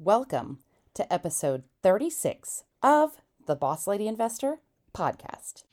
[0.00, 0.60] Welcome
[0.94, 3.16] to episode 36 of
[3.48, 4.60] the Boss Lady Investor
[4.96, 5.64] podcast.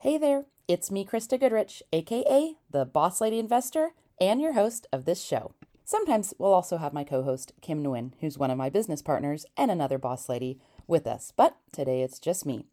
[0.00, 5.06] Hey there, it's me, Krista Goodrich, aka the Boss Lady Investor, and your host of
[5.06, 5.54] this show.
[5.86, 9.46] Sometimes we'll also have my co host, Kim Nguyen, who's one of my business partners
[9.56, 12.66] and another boss lady, with us, but today it's just me.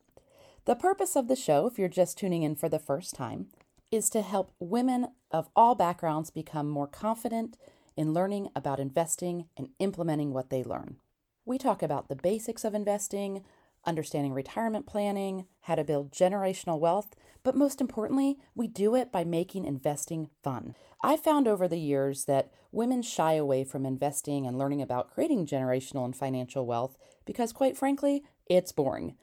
[0.68, 3.48] The purpose of the show, if you're just tuning in for the first time,
[3.90, 7.56] is to help women of all backgrounds become more confident
[7.96, 10.98] in learning about investing and implementing what they learn.
[11.46, 13.46] We talk about the basics of investing,
[13.86, 19.24] understanding retirement planning, how to build generational wealth, but most importantly, we do it by
[19.24, 20.76] making investing fun.
[21.02, 25.48] I found over the years that women shy away from investing and learning about creating
[25.48, 29.16] generational and financial wealth because, quite frankly, it's boring.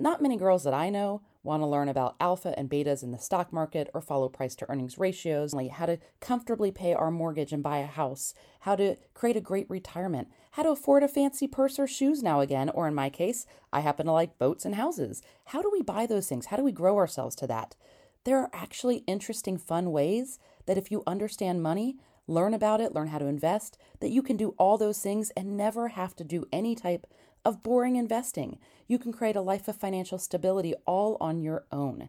[0.00, 3.18] Not many girls that I know want to learn about alpha and betas in the
[3.18, 7.52] stock market or follow price to earnings ratios, like how to comfortably pay our mortgage
[7.52, 11.48] and buy a house, how to create a great retirement, how to afford a fancy
[11.48, 14.76] purse or shoes now again, or in my case, I happen to like boats and
[14.76, 15.20] houses.
[15.46, 16.46] How do we buy those things?
[16.46, 17.74] How do we grow ourselves to that?
[18.22, 21.96] There are actually interesting, fun ways that if you understand money,
[22.28, 25.56] learn about it, learn how to invest, that you can do all those things and
[25.56, 27.06] never have to do any type
[27.44, 28.58] of boring investing.
[28.86, 32.08] You can create a life of financial stability all on your own.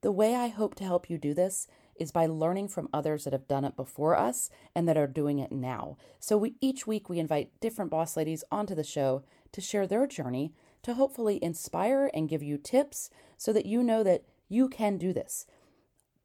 [0.00, 3.32] The way I hope to help you do this is by learning from others that
[3.32, 5.96] have done it before us and that are doing it now.
[6.20, 10.06] So we each week we invite different boss ladies onto the show to share their
[10.06, 14.96] journey to hopefully inspire and give you tips so that you know that you can
[14.96, 15.46] do this.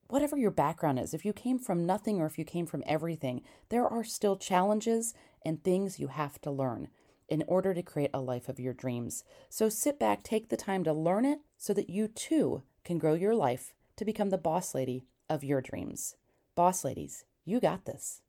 [0.07, 3.41] Whatever your background is, if you came from nothing or if you came from everything,
[3.69, 6.89] there are still challenges and things you have to learn
[7.27, 9.23] in order to create a life of your dreams.
[9.49, 13.13] So sit back, take the time to learn it so that you too can grow
[13.13, 16.15] your life to become the boss lady of your dreams.
[16.55, 18.21] Boss ladies, you got this.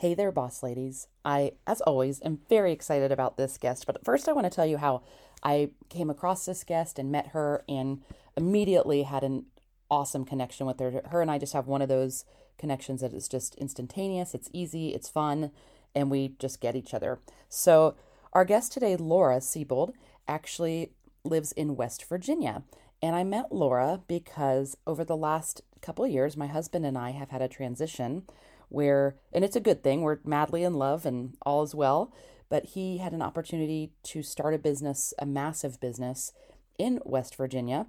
[0.00, 1.08] Hey there, boss ladies.
[1.24, 3.84] I, as always, am very excited about this guest.
[3.84, 5.02] But first, I want to tell you how
[5.42, 8.02] I came across this guest and met her and
[8.36, 9.46] immediately had an
[9.90, 11.02] awesome connection with her.
[11.06, 12.24] Her and I just have one of those
[12.58, 15.50] connections that is just instantaneous, it's easy, it's fun,
[15.94, 17.18] and we just get each other.
[17.48, 17.94] So,
[18.32, 19.92] our guest today, Laura Seybold,
[20.26, 20.92] actually
[21.24, 22.62] lives in West Virginia.
[23.00, 27.30] And I met Laura because over the last couple years, my husband and I have
[27.30, 28.24] had a transition
[28.68, 32.12] where, and it's a good thing, we're madly in love and all is well.
[32.50, 36.32] But he had an opportunity to start a business, a massive business
[36.78, 37.86] in West Virginia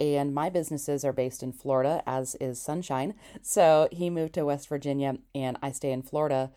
[0.00, 3.14] and my businesses are based in Florida, as is Sunshine.
[3.42, 6.50] So he moved to West Virginia, and I stay in Florida.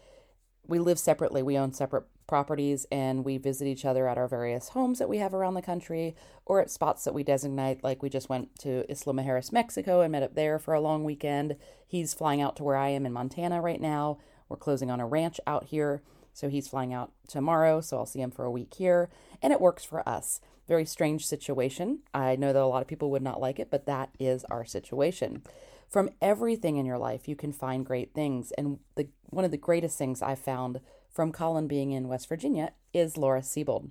[0.67, 4.69] We live separately, we own separate properties, and we visit each other at our various
[4.69, 6.15] homes that we have around the country
[6.45, 7.83] or at spots that we designate.
[7.83, 11.03] Like we just went to Isla Mujeres, Mexico, and met up there for a long
[11.03, 11.57] weekend.
[11.87, 14.17] He's flying out to where I am in Montana right now.
[14.47, 16.01] We're closing on a ranch out here.
[16.33, 19.09] So he's flying out tomorrow, so I'll see him for a week here,
[19.41, 20.39] and it works for us.
[20.67, 21.99] Very strange situation.
[22.13, 24.63] I know that a lot of people would not like it, but that is our
[24.63, 25.43] situation.
[25.89, 28.51] From everything in your life, you can find great things.
[28.53, 32.71] And the one of the greatest things I found from Colin being in West Virginia
[32.93, 33.89] is Laura Seybold.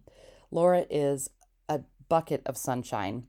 [0.50, 1.28] Laura is
[1.68, 3.24] a bucket of sunshine.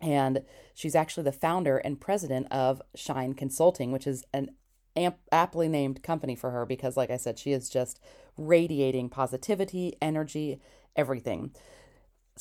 [0.00, 0.42] And
[0.74, 4.50] she's actually the founder and president of Shine Consulting, which is an
[4.96, 8.00] amp- aptly named company for her because, like I said, she is just
[8.36, 10.60] radiating positivity, energy,
[10.96, 11.52] everything.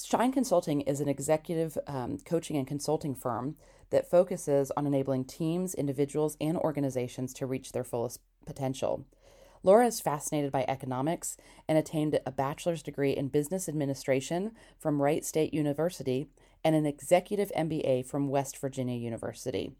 [0.02, 3.56] Shine Consulting is an executive um, coaching and consulting firm
[3.90, 9.06] that focuses on enabling teams, individuals, and organizations to reach their fullest potential.
[9.62, 11.36] Laura is fascinated by economics
[11.68, 16.28] and attained a bachelor's degree in business administration from Wright State University
[16.64, 19.74] and an executive MBA from West Virginia University.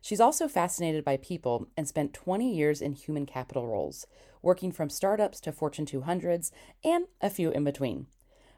[0.00, 4.06] She's also fascinated by people and spent 20 years in human capital roles,
[4.42, 6.50] working from startups to Fortune 200s
[6.84, 8.06] and a few in between.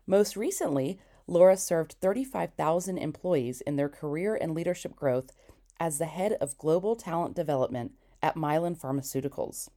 [0.06, 5.32] Most recently, Laura served 35,000 employees in their career and leadership growth
[5.80, 7.92] as the head of global talent development
[8.22, 9.68] at Mylan Pharmaceuticals.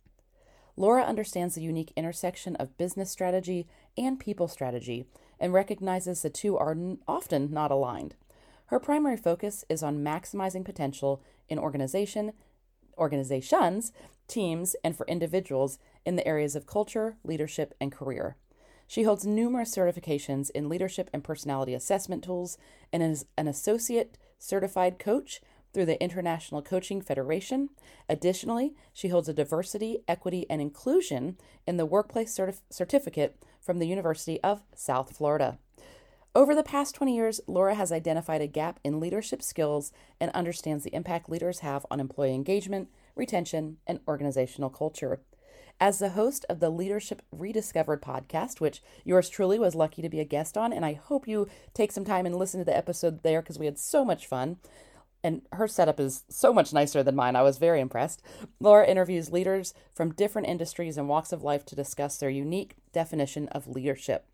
[0.76, 3.68] Laura understands the unique intersection of business strategy
[3.98, 5.06] and people strategy
[5.40, 6.78] and recognizes the two are
[7.08, 8.16] often not aligned.
[8.68, 12.34] Her primary focus is on maximizing potential in organization,
[12.98, 13.92] organizations,
[14.28, 18.38] teams, and for individuals in the areas of culture, leadership, and career.
[18.88, 22.57] She holds numerous certifications in leadership and personality assessment tools
[22.94, 25.42] and is an associate certified coach
[25.74, 27.71] through the International Coaching Federation.
[28.07, 31.36] Additionally, she holds a diversity, equity, and inclusion
[31.68, 35.59] in the workplace certif- certificate from the University of South Florida.
[36.33, 40.86] Over the past 20 years, Laura has identified a gap in leadership skills and understands
[40.86, 45.19] the impact leaders have on employee engagement, retention, and organizational culture.
[45.80, 50.20] As the host of the Leadership Rediscovered podcast, which yours truly was lucky to be
[50.20, 53.22] a guest on, and I hope you take some time and listen to the episode
[53.22, 54.58] there because we had so much fun.
[55.24, 57.36] And her setup is so much nicer than mine.
[57.36, 58.24] I was very impressed.
[58.60, 63.48] Laura interviews leaders from different industries and walks of life to discuss their unique definition
[63.50, 64.26] of leadership.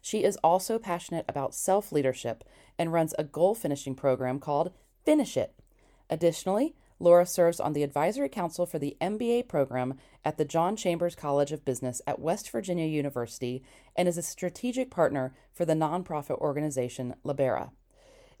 [0.00, 2.44] She is also passionate about self leadership
[2.78, 4.72] and runs a goal finishing program called
[5.04, 5.52] Finish It.
[6.08, 11.14] Additionally, Laura serves on the advisory council for the MBA program at the John Chambers
[11.14, 13.64] College of Business at West Virginia University
[13.96, 17.72] and is a strategic partner for the nonprofit organization Libera.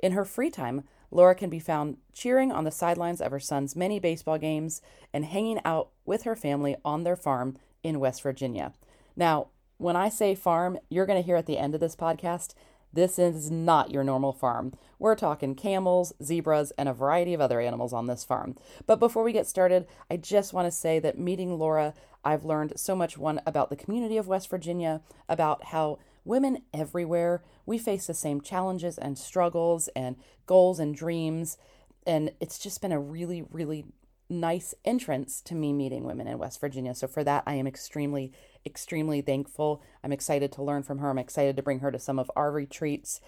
[0.00, 3.74] In her free time, Laura can be found cheering on the sidelines of her son's
[3.74, 4.82] many baseball games
[5.12, 8.74] and hanging out with her family on their farm in West Virginia.
[9.16, 9.48] Now,
[9.78, 12.52] when I say farm, you're going to hear at the end of this podcast
[12.92, 14.72] this is not your normal farm.
[14.98, 18.56] We're talking camels, zebras, and a variety of other animals on this farm.
[18.86, 21.94] But before we get started, I just want to say that meeting Laura,
[22.24, 27.42] I've learned so much one about the community of West Virginia, about how women everywhere,
[27.64, 30.16] we face the same challenges and struggles and
[30.46, 31.56] goals and dreams.
[32.06, 33.86] And it's just been a really, really
[34.28, 36.94] nice entrance to me meeting women in West Virginia.
[36.94, 38.32] So for that, I am extremely,
[38.64, 39.82] extremely thankful.
[40.02, 41.10] I'm excited to learn from her.
[41.10, 43.20] I'm excited to bring her to some of our retreats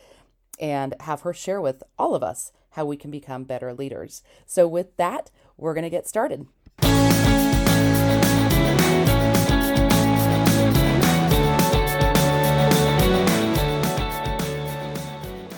[0.61, 4.23] and have her share with all of us how we can become better leaders.
[4.46, 6.46] So with that, we're going to get started.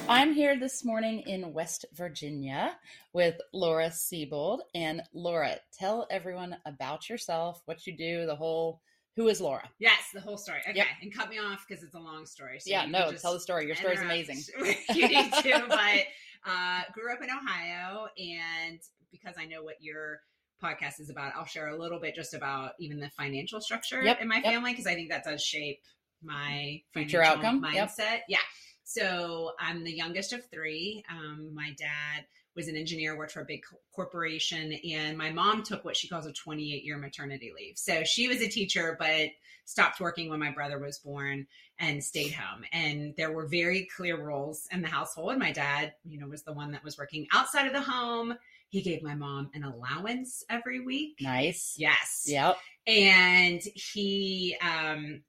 [0.06, 2.76] I'm here this morning in West Virginia
[3.12, 4.60] with Laura Seybold.
[4.74, 8.80] And Laura, tell everyone about yourself, what you do, the whole
[9.16, 9.68] who is Laura?
[9.78, 10.60] Yes, the whole story.
[10.68, 10.86] Okay, yep.
[11.02, 12.58] and cut me off because it's a long story.
[12.60, 13.66] So yeah, no, tell the story.
[13.66, 14.42] Your story's amazing.
[14.94, 16.04] you need to, but
[16.46, 18.80] uh, grew up in Ohio, and
[19.12, 20.20] because I know what your
[20.62, 24.20] podcast is about, I'll share a little bit just about even the financial structure yep,
[24.20, 24.44] in my yep.
[24.44, 25.80] family because I think that does shape
[26.22, 28.20] my future outcome mindset.
[28.28, 28.38] Yeah.
[28.84, 31.04] So I'm the youngest of three.
[31.10, 32.24] Um, my dad
[32.56, 36.26] was an engineer, worked for a big corporation, and my mom took what she calls
[36.26, 37.76] a 28 year maternity leave.
[37.78, 39.30] So she was a teacher, but
[39.64, 41.46] stopped working when my brother was born
[41.78, 42.64] and stayed home.
[42.72, 45.38] And there were very clear roles in the household.
[45.38, 48.34] My dad, you know, was the one that was working outside of the home.
[48.68, 51.18] He gave my mom an allowance every week.
[51.20, 51.74] Nice.
[51.78, 52.24] Yes.
[52.26, 52.56] Yep.
[52.86, 55.22] And he, um,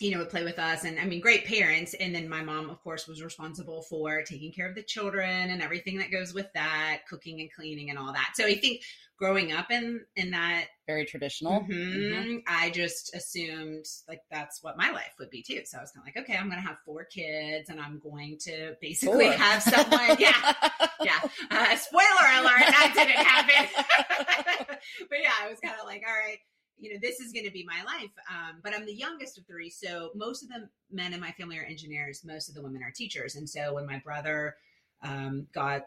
[0.00, 1.92] you know, would play with us and I mean, great parents.
[1.94, 5.62] And then my mom, of course, was responsible for taking care of the children and
[5.62, 8.30] everything that goes with that, cooking and cleaning and all that.
[8.34, 8.80] So I think
[9.18, 12.36] growing up in, in that very traditional, mm-hmm, mm-hmm.
[12.48, 15.60] I just assumed like that's what my life would be too.
[15.66, 18.00] So I was kind of like, okay, I'm going to have four kids and I'm
[18.02, 19.36] going to basically four.
[19.36, 20.16] have someone.
[20.18, 20.54] yeah.
[21.02, 21.18] Yeah.
[21.50, 22.58] Uh, spoiler alert.
[22.58, 24.76] That didn't happen.
[25.08, 26.36] but yeah, I was kind of like, all right
[26.80, 28.10] you know, this is going to be my life.
[28.30, 29.70] Um, but I'm the youngest of three.
[29.70, 32.22] So most of the men in my family are engineers.
[32.24, 33.36] Most of the women are teachers.
[33.36, 34.56] And so when my brother
[35.02, 35.82] um, got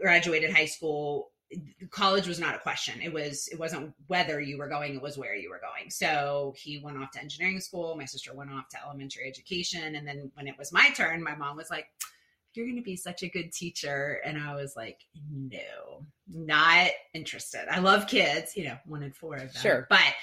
[0.00, 1.30] graduated high school,
[1.90, 3.00] college was not a question.
[3.02, 5.90] It was, it wasn't whether you were going, it was where you were going.
[5.90, 7.96] So he went off to engineering school.
[7.96, 9.96] My sister went off to elementary education.
[9.96, 11.86] And then when it was my turn, my mom was like,
[12.54, 14.20] you're going to be such a good teacher.
[14.24, 17.66] And I was like, no, not interested.
[17.70, 19.62] I love kids, you know, one in four of them.
[19.62, 19.86] Sure.
[19.88, 20.14] But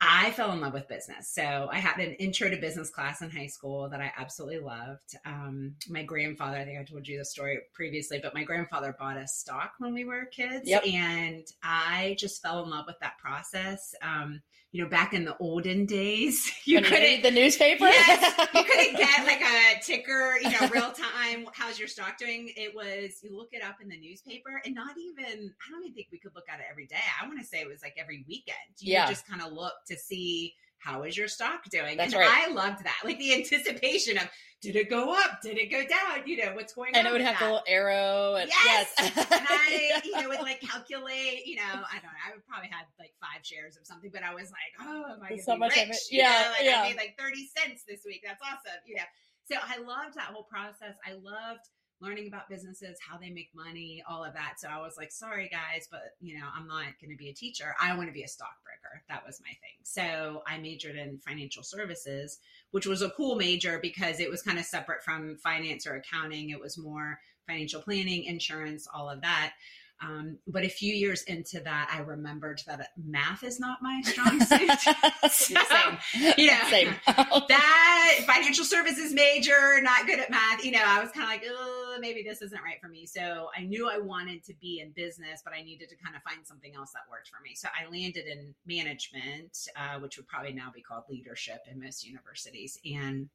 [0.00, 1.30] I fell in love with business.
[1.30, 5.16] So I had an intro to business class in high school that I absolutely loved.
[5.24, 9.16] Um, my grandfather, I think I told you the story previously, but my grandfather bought
[9.16, 10.68] us stock when we were kids.
[10.68, 10.86] Yep.
[10.86, 13.94] And I just fell in love with that process.
[14.02, 14.42] Um,
[14.76, 17.86] you know, back in the olden days, you couldn't read the newspaper.
[17.86, 21.48] Yes, you couldn't get like a ticker, you know, real time.
[21.54, 22.52] How's your stock doing?
[22.56, 25.50] It was you look it up in the newspaper, and not even.
[25.66, 26.96] I don't even think we could look at it every day.
[27.22, 28.58] I want to say it was like every weekend.
[28.80, 29.08] You yeah.
[29.08, 30.52] just kind of look to see
[30.86, 31.96] how is your stock doing?
[31.96, 32.46] That's and right.
[32.48, 32.98] I loved that.
[33.04, 34.28] Like the anticipation of
[34.62, 35.42] did it go up?
[35.42, 36.26] Did it go down?
[36.26, 37.06] You know, what's going and on?
[37.06, 37.44] And it would have that?
[37.44, 38.36] the little arrow.
[38.36, 38.94] And, yes.
[38.98, 39.16] yes.
[39.16, 42.70] and I, you know, would like calculate, you know, I don't know, I would probably
[42.70, 45.54] had like five shares of something, but I was like, oh, am I to so
[45.54, 45.84] be much rich?
[45.84, 46.00] Of it.
[46.10, 46.22] Yeah.
[46.22, 46.80] You know, like yeah.
[46.80, 48.22] I made like 30 cents this week.
[48.24, 48.78] That's awesome.
[48.86, 49.08] You know,
[49.50, 50.94] so I loved that whole process.
[51.02, 51.66] I loved
[52.00, 54.54] learning about businesses, how they make money, all of that.
[54.58, 57.34] So I was like, sorry guys, but you know, I'm not going to be a
[57.34, 57.74] teacher.
[57.80, 59.02] I want to be a stockbroker.
[59.08, 59.78] That was my thing.
[59.82, 62.38] So I majored in financial services,
[62.70, 66.50] which was a cool major because it was kind of separate from finance or accounting.
[66.50, 69.54] It was more financial planning, insurance, all of that.
[70.02, 74.40] Um, but a few years into that, I remembered that math is not my strong
[74.40, 74.70] suit.
[75.30, 76.34] so, Same.
[76.36, 76.68] Yeah.
[76.68, 76.94] Same.
[77.06, 80.64] that financial services major, not good at math.
[80.64, 83.06] You know, I was kind of like, oh, maybe this isn't right for me.
[83.06, 86.22] So I knew I wanted to be in business, but I needed to kind of
[86.22, 87.54] find something else that worked for me.
[87.54, 92.06] So I landed in management, uh, which would probably now be called leadership in most
[92.06, 92.78] universities.
[92.84, 93.28] And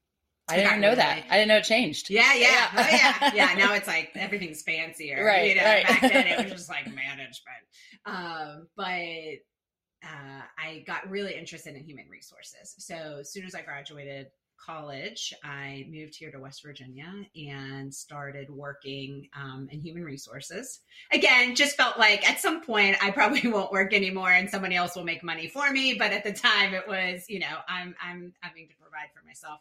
[0.51, 1.25] I didn't know really- that.
[1.29, 2.09] I didn't know it changed.
[2.09, 2.69] yeah, yeah, Yeah.
[2.77, 3.53] oh, yeah, yeah.
[3.57, 5.87] Now it's like everything's fancier, Right, You know, right.
[5.87, 7.63] back then it was just like management.
[8.05, 9.39] Um, but
[10.03, 12.75] uh, I got really interested in human resources.
[12.79, 14.27] So as soon as I graduated
[14.63, 20.81] college, I moved here to West Virginia and started working um, in human resources.
[21.11, 24.95] Again, just felt like at some point I probably won't work anymore and somebody else
[24.95, 25.95] will make money for me.
[25.95, 29.59] But at the time, it was you know I'm I'm having to provide for myself.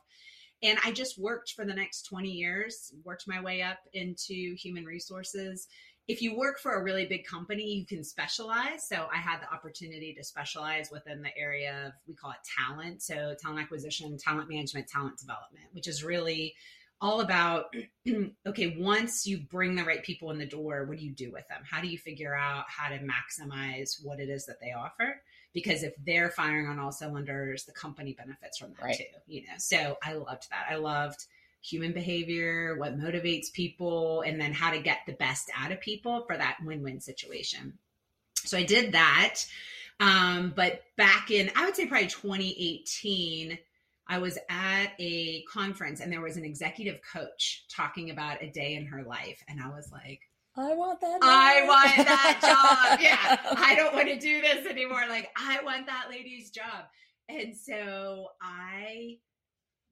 [0.63, 4.85] And I just worked for the next 20 years, worked my way up into human
[4.85, 5.69] resources.
[6.07, 8.87] If you work for a really big company, you can specialize.
[8.87, 13.03] So I had the opportunity to specialize within the area of, we call it talent.
[13.03, 16.55] So talent acquisition, talent management, talent development, which is really
[17.01, 17.75] all about
[18.47, 21.49] okay, once you bring the right people in the door, what do you do with
[21.49, 21.63] them?
[21.69, 25.23] How do you figure out how to maximize what it is that they offer?
[25.53, 28.97] Because if they're firing on all cylinders, the company benefits from that Right.
[28.97, 29.05] too.
[29.27, 30.67] You know, so I loved that.
[30.71, 31.25] I loved
[31.63, 36.25] human behavior, what motivates people, and then how to get the best out of people
[36.27, 37.79] for that win-win situation.
[38.37, 39.45] So I did that.
[39.99, 43.59] Um, but back in, I would say probably 2018,
[44.07, 48.75] I was at a conference and there was an executive coach talking about a day
[48.75, 49.45] in her life.
[49.47, 51.19] And I was like, I want that.
[51.23, 53.01] I want that job.
[53.01, 53.39] Yeah.
[53.57, 55.05] I don't want to do this anymore.
[55.09, 56.87] Like, I want that lady's job.
[57.29, 59.19] And so I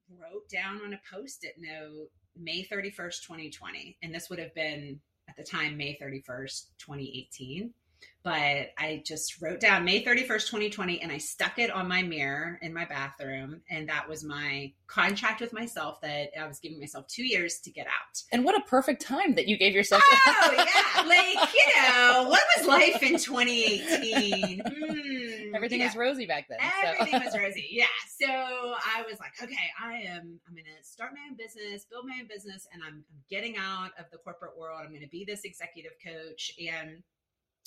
[0.09, 3.97] wrote down on a post it note May 31st, 2020.
[4.03, 4.99] And this would have been
[5.29, 7.73] at the time, May 31st, 2018.
[8.21, 12.59] But I just wrote down May 31st, 2020, and I stuck it on my mirror
[12.61, 13.61] in my bathroom.
[13.69, 17.71] And that was my contract with myself that I was giving myself two years to
[17.71, 18.21] get out.
[18.33, 20.03] And what a perfect time that you gave yourself.
[20.05, 24.61] Oh yeah, like you know, what was life in 2018?
[24.65, 26.59] Hmm, Everything you was rosy back then.
[26.59, 27.67] so- Everything was rosy.
[27.71, 27.85] Yeah.
[28.21, 32.05] So I was like, okay, I am, I'm going to start my own business, build
[32.05, 34.81] my own business, and I'm, I'm getting out of the corporate world.
[34.83, 37.01] I'm going to be this executive coach and,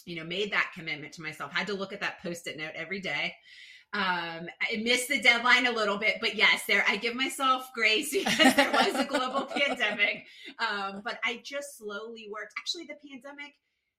[0.05, 1.53] you know, made that commitment to myself.
[1.53, 3.35] Had to look at that post it note every day.
[3.95, 8.11] Um, I missed the deadline a little bit, but yes, there, I give myself grace
[8.13, 10.25] because there was a global pandemic.
[10.59, 12.55] Um, but I just slowly worked.
[12.59, 13.53] Actually, the pandemic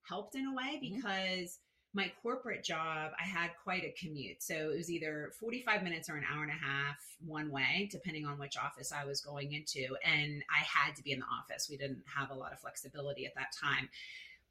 [0.07, 0.95] helped in a way Mhm.
[0.95, 1.59] because
[1.95, 4.41] my corporate job, I had quite a commute.
[4.41, 8.25] So it was either 45 minutes or an hour and a half one way, depending
[8.25, 9.95] on which office I was going into.
[10.03, 11.67] And I had to be in the office.
[11.69, 13.89] We didn't have a lot of flexibility at that time.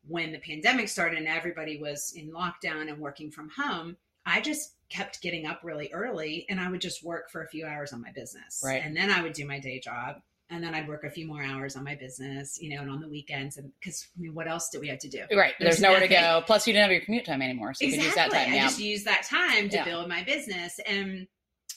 [0.07, 4.75] When the pandemic started and everybody was in lockdown and working from home, I just
[4.89, 8.03] kept getting up really early and I would just work for a few hours on
[8.03, 8.63] my business.
[8.65, 8.83] Right.
[8.85, 10.17] And then I would do my day job.
[10.51, 13.01] And then I'd work a few more hours on my business, you know, and on
[13.01, 13.57] the weekends.
[13.57, 15.21] And because I mean, what else do we have to do?
[15.35, 15.55] Right.
[15.59, 16.43] There's, There's nowhere to go.
[16.45, 18.53] Plus, you didn't have your commute time anymore, so you could use that time.
[18.53, 18.65] I Yeah.
[18.65, 19.85] just used that time to Yeah.
[19.85, 20.79] build my business.
[20.81, 21.27] And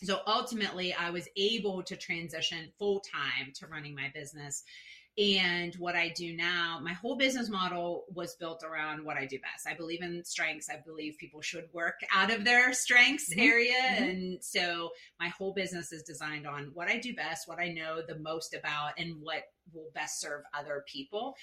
[0.04, 4.64] so ultimately, I was able to transition full time to running my business.
[5.18, 9.40] And what I do now, my whole business model was built around what I do
[9.40, 9.66] best.
[9.66, 10.70] I believe in strengths.
[10.70, 13.42] I believe people should work out of their strengths Mhm.
[13.42, 13.74] area.
[13.74, 14.10] Mhm.
[14.10, 18.02] And so my whole business is designed on what I do best, what I know
[18.02, 21.36] the most about, and what will best serve other people.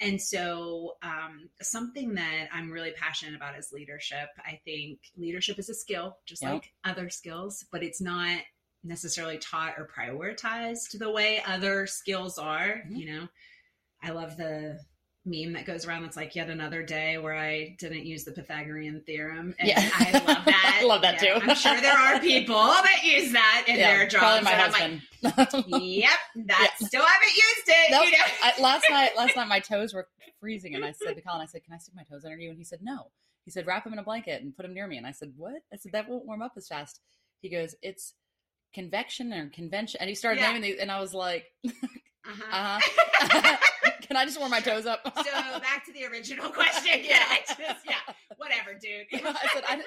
[0.00, 4.28] And so, um, something that I'm really passionate about is leadership.
[4.44, 6.52] I think leadership is a skill, just Yep.
[6.52, 8.42] like other skills, but it's not
[8.82, 12.82] necessarily taught or prioritized the way other skills are.
[12.88, 12.96] Mhm.
[12.98, 13.28] You know,
[14.02, 14.80] I love the
[15.26, 19.02] meme that goes around that's like yet another day where I didn't use the Pythagorean
[19.06, 19.54] theorem.
[19.58, 19.90] And Yeah.
[19.92, 20.78] I love that.
[20.80, 21.46] I love that Yeah, too.
[21.50, 24.22] I'm sure there are people that use that in their jobs.
[24.22, 25.82] Probably my and I'm like, husband.
[25.82, 27.90] yep, that still haven't used it.
[27.90, 28.04] Nope.
[28.06, 28.24] You know?
[28.42, 30.08] I, last night, last night my toes were
[30.40, 32.48] freezing, and I said to Colin, I said, "Can I stick my toes under you?"
[32.48, 33.10] And he said, "No."
[33.44, 35.34] He said, "Wrap them in a blanket and put them near me." And I said,
[35.36, 37.00] "What?" I said, "That won't warm up as fast."
[37.42, 38.14] He goes, "It's
[38.74, 40.48] convection or convention," and he started Yeah.
[40.48, 42.44] naming these, and I was like, Uh-huh.
[42.52, 43.56] "Uh huh."
[44.06, 45.00] Can I just warm my toes up?
[45.16, 47.00] so back to the original question.
[47.04, 47.94] Yeah, I just, yeah,
[48.36, 49.06] whatever, dude.
[49.24, 49.80] I said, I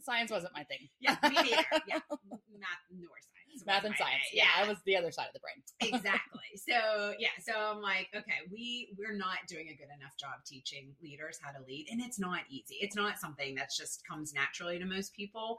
[0.00, 1.64] "Science wasn't my thing." yeah, me neither.
[1.86, 3.37] Yeah, math nor science.
[3.66, 4.22] Math and science.
[4.30, 4.40] thing.
[4.40, 5.62] Yeah, I was the other side of the brain.
[5.94, 6.40] exactly.
[6.56, 10.94] So yeah, so I'm like, okay, we we're not doing a good enough job teaching
[11.02, 12.76] leaders how to lead, and it's not easy.
[12.80, 15.58] It's not something that's just comes naturally to most people,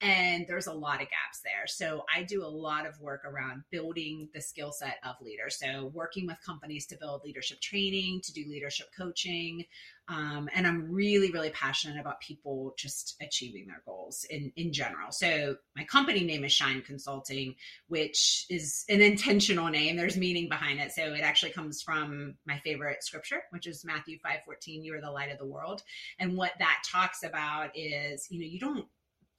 [0.00, 1.66] and there's a lot of gaps there.
[1.66, 5.58] So I do a lot of work around building the skill set of leaders.
[5.58, 9.64] So working with companies to build leadership training, to do leadership coaching.
[10.10, 15.12] Um, and I'm really, really passionate about people just achieving their goals in, in general.
[15.12, 17.54] So my company name is Shine Consulting,
[17.86, 19.96] which is an intentional name.
[19.96, 20.90] There's meaning behind it.
[20.90, 25.00] So it actually comes from my favorite scripture, which is Matthew 5 14, you are
[25.00, 25.82] the light of the world.
[26.18, 28.86] And what that talks about is, you know, you don't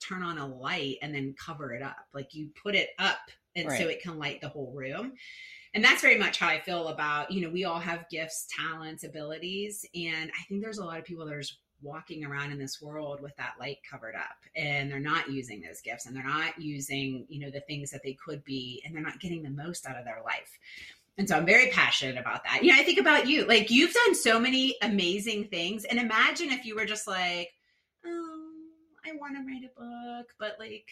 [0.00, 2.06] turn on a light and then cover it up.
[2.14, 3.20] Like you put it up
[3.54, 3.78] and right.
[3.78, 5.12] so it can light the whole room
[5.74, 9.04] and that's very much how I feel about, you know, we all have gifts, talents,
[9.04, 9.86] abilities.
[9.94, 11.42] And I think there's a lot of people that are
[11.80, 15.80] walking around in this world with that light covered up and they're not using those
[15.80, 19.02] gifts and they're not using, you know, the things that they could be and they're
[19.02, 20.58] not getting the most out of their life.
[21.18, 22.62] And so I'm very passionate about that.
[22.62, 23.46] You know, I think about you.
[23.46, 25.84] Like you've done so many amazing things.
[25.84, 27.50] And imagine if you were just like,
[28.06, 28.50] oh,
[29.04, 30.88] I want to write a book, but like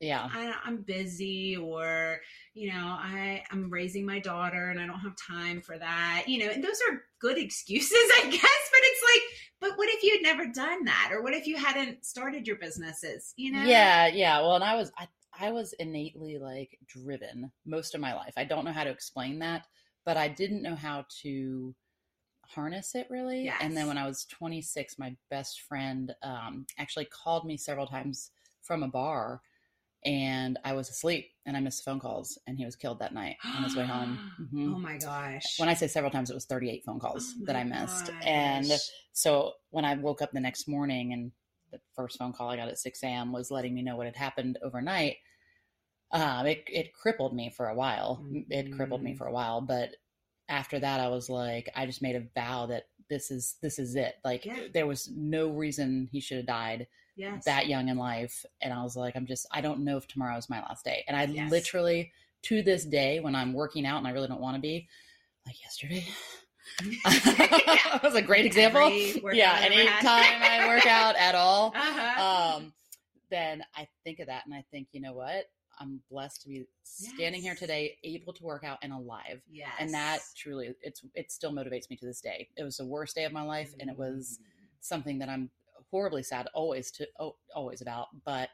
[0.00, 0.28] yeah.
[0.32, 2.18] I, i'm busy or
[2.54, 6.38] you know i i'm raising my daughter and i don't have time for that you
[6.38, 9.22] know and those are good excuses i guess but it's like
[9.60, 11.10] but what if you had never done that?
[11.12, 13.64] Or what if you hadn't started your businesses you know?
[13.64, 14.40] Yeah yeah.
[14.40, 18.34] Well and i was i i was innately like driven most of my life.
[18.36, 19.66] I don't know how to explain that
[20.08, 21.74] but i didn't know how to
[22.46, 23.44] harness it really.
[23.44, 23.58] Yes.
[23.60, 28.30] and then when i was 26 my best friend um, actually called me several times
[28.62, 29.42] from a bar
[30.04, 33.36] and I was asleep and I missed phone calls and he was killed that night
[33.44, 34.18] on his way home.
[34.38, 34.74] Mm-hmm.
[34.74, 35.58] Oh my gosh.
[35.58, 38.06] When I say several times, it was 38 phone calls oh that I missed.
[38.06, 38.22] Gosh.
[38.24, 38.70] And
[39.12, 41.32] so when I woke up the next morning and
[41.72, 43.32] the first phone call I got at 6 a.m.
[43.32, 45.16] was letting me know what had happened overnight,
[46.12, 48.22] um, it, it crippled me for a while.
[48.22, 48.50] Mm-hmm.
[48.50, 49.18] It crippled me mm-hmm.
[49.18, 49.60] for a while.
[49.60, 49.96] But
[50.48, 53.96] after that, I was like, I just made a vow that this is, this is
[53.96, 54.14] it.
[54.24, 54.68] Like yeah.
[54.72, 56.86] there was no reason he should have died
[57.18, 57.44] yes.
[57.44, 58.46] that young in life.
[58.62, 61.04] And I was like, I'm just, I don't know if tomorrow is my last day.
[61.06, 61.50] And I yes.
[61.50, 64.88] literally, to this day, when I'm working out and I really don't want to be,
[65.44, 66.06] like yesterday,
[67.04, 68.90] that was a great example.
[69.32, 72.56] Yeah, anytime I work out at all, uh-huh.
[72.56, 72.72] um,
[73.30, 75.46] then I think of that and I think, you know what?
[75.80, 77.44] I'm blessed to be standing yes.
[77.44, 79.40] here today, able to work out and alive.
[79.50, 79.70] Yes.
[79.78, 82.48] And that truly, it's it still motivates me to this day.
[82.56, 83.80] It was the worst day of my life, mm-hmm.
[83.82, 84.44] and it was mm.
[84.80, 85.50] something that I'm
[85.90, 87.06] horribly sad always to
[87.54, 88.50] always about, but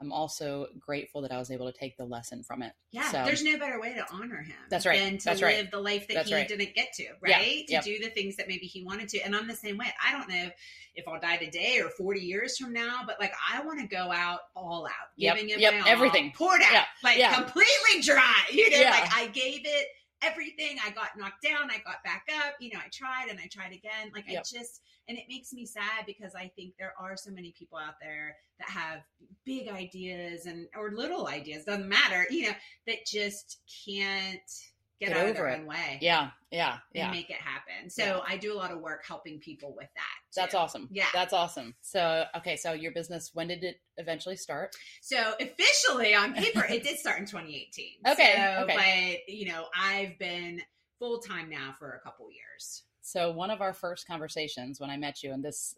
[0.00, 2.72] I'm also grateful that I was able to take the lesson from it.
[2.90, 4.56] Yeah, so, there's no better way to honor him.
[4.68, 4.98] That's right.
[4.98, 5.70] Than to that's live right.
[5.70, 6.48] the life that that's he right.
[6.48, 7.64] didn't get to, right?
[7.68, 7.80] Yeah.
[7.80, 7.98] To yep.
[8.00, 9.20] do the things that maybe he wanted to.
[9.20, 9.86] And I'm the same way.
[10.04, 10.50] I don't know
[10.96, 14.10] if I'll die today or 40 years from now, but like I want to go
[14.12, 15.36] out all out, yep.
[15.36, 15.74] giving it yep.
[15.80, 16.84] my everything, all, poured out, yeah.
[17.02, 17.34] like yeah.
[17.34, 18.34] completely dry.
[18.52, 19.86] You know, like I gave it
[20.22, 20.78] everything.
[20.84, 21.70] I got knocked down.
[21.70, 22.54] I got back up.
[22.60, 24.10] You know, I tried and I tried again.
[24.14, 27.52] Like I just and it makes me sad because I think there are so many
[27.58, 29.00] people out there that have
[29.44, 32.54] big ideas and or little ideas, doesn't matter, you know,
[32.86, 34.40] that just can't
[35.00, 35.60] get, get out of their it.
[35.60, 35.98] own way.
[36.00, 37.10] Yeah, yeah, yeah.
[37.10, 37.90] make it happen.
[37.90, 38.20] So yeah.
[38.26, 40.02] I do a lot of work helping people with that.
[40.32, 40.40] Too.
[40.40, 40.88] That's awesome.
[40.90, 41.74] Yeah, that's awesome.
[41.82, 44.74] So okay, so your business, when did it eventually start?
[45.00, 47.84] So officially on paper, it did start in 2018.
[48.14, 49.20] Okay, so, okay.
[49.26, 50.60] But you know, I've been
[50.98, 52.82] full time now for a couple years.
[53.00, 55.76] So one of our first conversations when I met you, and this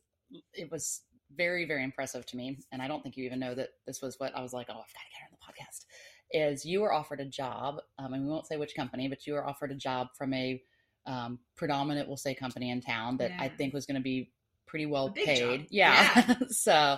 [0.52, 1.02] it was
[1.35, 4.18] very very impressive to me, and I don't think you even know that this was
[4.18, 4.66] what I was like.
[4.68, 5.85] Oh, I've got to get her on the podcast.
[6.33, 9.35] Is you were offered a job, um, and we won't say which company, but you
[9.35, 10.61] were offered a job from a
[11.07, 13.43] um, predominant, we'll say, company in town that yeah.
[13.43, 14.33] I think was going to be
[14.67, 15.61] pretty well paid.
[15.61, 15.67] Job.
[15.71, 16.25] Yeah.
[16.29, 16.35] yeah.
[16.49, 16.97] so,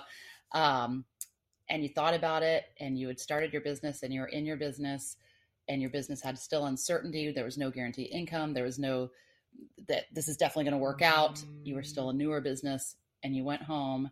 [0.53, 1.05] um,
[1.69, 4.47] and you thought about it, and you had started your business, and you were in
[4.47, 5.17] your business,
[5.69, 7.31] and your business had still uncertainty.
[7.31, 8.55] There was no guaranteed income.
[8.55, 9.11] There was no
[9.89, 11.43] that this is definitely going to work out.
[11.65, 14.11] You were still a newer business and you went home.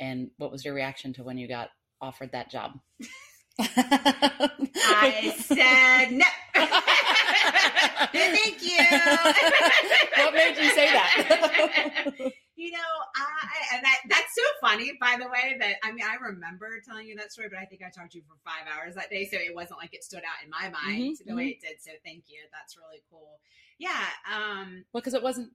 [0.00, 2.78] And what was your reaction to when you got offered that job?
[3.60, 6.24] I said no.
[8.12, 8.78] Thank you.
[10.24, 12.14] what made you say that?
[12.56, 12.78] you know,
[13.16, 15.56] I and that that's so funny, by the way.
[15.58, 18.18] That I mean, I remember telling you that story, but I think I talked to
[18.18, 20.70] you for five hours that day, so it wasn't like it stood out in my
[20.70, 21.64] mind mm-hmm, the way mm-hmm.
[21.64, 21.82] it did.
[21.82, 22.38] So thank you.
[22.52, 23.40] That's really cool.
[23.78, 24.06] Yeah.
[24.32, 25.50] Um, well, because it wasn't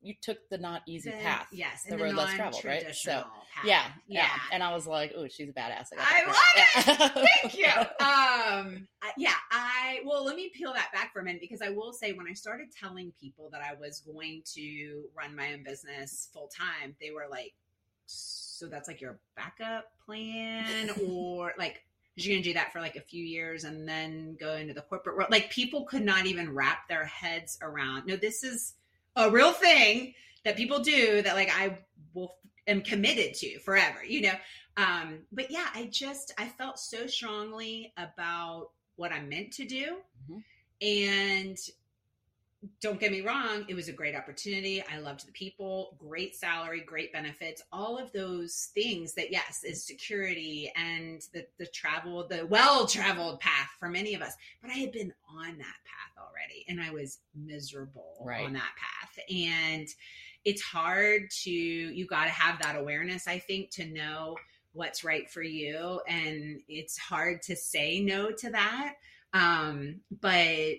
[0.00, 1.48] you took the not easy the, path.
[1.52, 2.94] Yes, the road less traveled, right?
[2.94, 3.26] So path.
[3.64, 5.88] yeah, yeah, yeah, And I was like, oh, she's a badass.
[5.98, 7.28] I, I love it.
[7.42, 7.66] Thank you.
[8.00, 11.92] Um, yeah, I well, let me peel that back for a minute because I will
[11.92, 16.28] say when I started telling people that I was going to run my own business
[16.32, 17.54] full time, they were like,
[18.06, 21.84] so that's like your backup plan, or like
[22.16, 24.82] you're going to do that for like a few years and then go into the
[24.82, 25.30] corporate world.
[25.30, 28.06] Like people could not even wrap their heads around.
[28.06, 28.74] No, this is
[29.18, 31.78] a real thing that people do that like I
[32.14, 34.34] will am committed to forever, you know.
[34.76, 39.96] Um, but yeah, I just I felt so strongly about what I'm meant to do.
[40.30, 40.38] Mm-hmm.
[40.80, 41.58] And
[42.80, 44.82] don't get me wrong, it was a great opportunity.
[44.82, 49.86] I loved the people, great salary, great benefits, all of those things that, yes, is
[49.86, 54.34] security and the, the travel, the well traveled path for many of us.
[54.60, 58.44] But I had been on that path already and I was miserable right.
[58.44, 59.24] on that path.
[59.30, 59.86] And
[60.44, 64.36] it's hard to, you got to have that awareness, I think, to know
[64.72, 66.00] what's right for you.
[66.08, 68.94] And it's hard to say no to that.
[69.32, 70.76] Um, but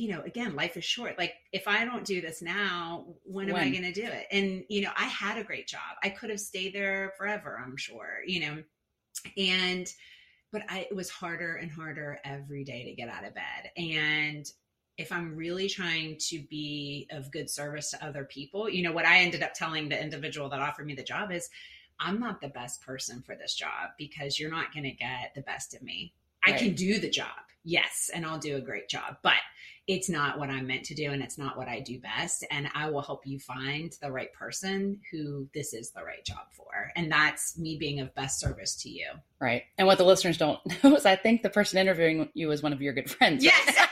[0.00, 1.18] you know, again, life is short.
[1.18, 3.56] Like, if I don't do this now, when, when?
[3.56, 4.26] am I going to do it?
[4.32, 5.80] And, you know, I had a great job.
[6.02, 8.62] I could have stayed there forever, I'm sure, you know,
[9.36, 9.86] and,
[10.52, 13.70] but I, it was harder and harder every day to get out of bed.
[13.76, 14.50] And
[14.96, 19.06] if I'm really trying to be of good service to other people, you know, what
[19.06, 21.50] I ended up telling the individual that offered me the job is,
[21.98, 25.42] I'm not the best person for this job because you're not going to get the
[25.42, 26.14] best of me.
[26.46, 26.54] Right.
[26.54, 27.28] I can do the job,
[27.64, 29.34] yes, and I'll do a great job, but
[29.90, 32.46] it's not what I'm meant to do and it's not what I do best.
[32.50, 36.46] And I will help you find the right person who this is the right job
[36.52, 36.92] for.
[36.94, 39.08] And that's me being of best service to you.
[39.40, 39.64] Right.
[39.78, 42.72] And what the listeners don't know is I think the person interviewing you is one
[42.72, 43.42] of your good friends.
[43.42, 43.66] Yes.
[43.66, 43.82] yeah.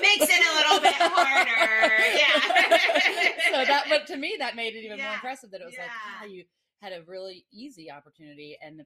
[0.00, 2.02] Makes it a little bit harder.
[2.18, 2.40] Yeah.
[3.52, 5.04] so that, but to me, that made it even yeah.
[5.04, 5.84] more impressive that it was yeah.
[6.22, 6.42] like, you
[6.82, 8.58] had a really easy opportunity.
[8.60, 8.82] And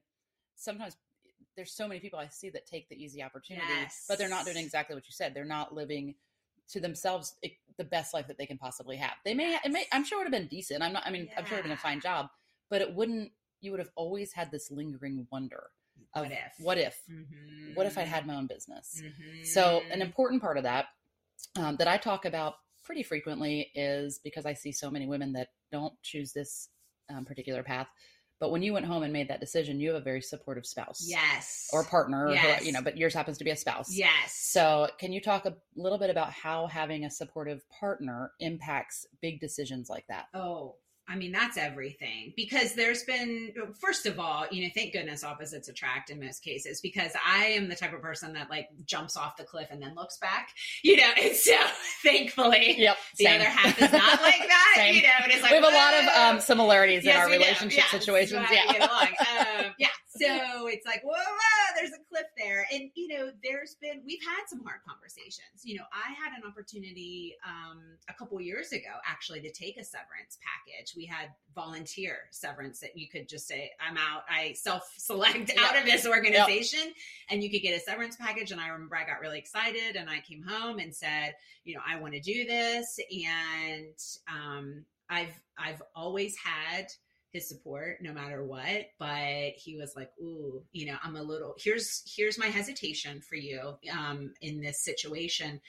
[0.55, 0.95] sometimes
[1.55, 4.05] there's so many people I see that take the easy opportunity, yes.
[4.07, 5.33] but they're not doing exactly what you said.
[5.33, 6.15] They're not living
[6.69, 7.35] to themselves
[7.77, 9.13] the best life that they can possibly have.
[9.23, 10.81] They may, it may, I'm sure it would have been decent.
[10.81, 11.39] I'm not, I mean, yeah.
[11.39, 12.27] I'm sure it would have been a fine job,
[12.69, 15.65] but it wouldn't, you would have always had this lingering wonder
[16.13, 17.73] of what if, what if, mm-hmm.
[17.73, 19.01] what if I had my own business?
[19.03, 19.43] Mm-hmm.
[19.43, 20.87] So an important part of that,
[21.57, 25.49] um, that I talk about pretty frequently is because I see so many women that
[25.71, 26.69] don't choose this
[27.09, 27.87] um, particular path
[28.39, 31.05] but when you went home and made that decision, you have a very supportive spouse.
[31.07, 31.69] Yes.
[31.71, 32.61] Or partner, yes.
[32.61, 33.95] Or, you know, but yours happens to be a spouse.
[33.95, 34.33] Yes.
[34.33, 39.39] So, can you talk a little bit about how having a supportive partner impacts big
[39.39, 40.25] decisions like that?
[40.33, 40.75] Oh,
[41.07, 42.33] I mean, that's everything.
[42.35, 46.81] Because there's been, first of all, you know, thank goodness opposites attract in most cases
[46.81, 49.93] because I am the type of person that like jumps off the cliff and then
[49.95, 50.49] looks back,
[50.83, 51.55] you know, and so
[52.03, 55.57] thankfully yep, the other half is not like that, you know, and it's like, we
[55.57, 58.47] have a lot of um, similarities yes, in our relationship yeah, situations.
[58.55, 59.54] Yeah.
[60.15, 62.65] So it's like, whoa, whoa, there's a cliff there.
[62.71, 65.63] And, you know, there's been, we've had some hard conversations.
[65.63, 69.83] You know, I had an opportunity um, a couple years ago actually to take a
[69.83, 74.23] severance package we had volunteer severance that you could just say, I'm out.
[74.29, 75.57] I self select yep.
[75.59, 76.93] out of this organization yep.
[77.29, 78.51] and you could get a severance package.
[78.51, 81.81] And I remember I got really excited and I came home and said, you know,
[81.87, 82.99] I want to do this.
[83.11, 83.95] And
[84.31, 86.87] um, I've, I've always had
[87.35, 91.53] his support no matter what but he was like ooh you know i'm a little
[91.57, 95.59] here's here's my hesitation for you um in this situation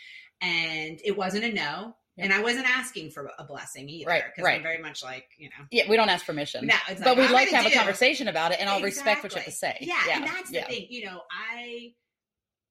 [0.40, 4.08] and it wasn't a no and I wasn't asking for a blessing either.
[4.08, 4.24] Right.
[4.24, 4.56] Because right.
[4.56, 5.66] I'm very much like, you know.
[5.70, 6.66] Yeah, we don't ask permission.
[6.66, 7.72] No, like, but we'd like to have do.
[7.72, 9.12] a conversation about it and I'll exactly.
[9.12, 9.76] respect what you have to say.
[9.82, 9.94] Yeah.
[10.08, 10.16] yeah.
[10.16, 10.66] And that's the yeah.
[10.66, 10.86] thing.
[10.88, 11.92] You know, I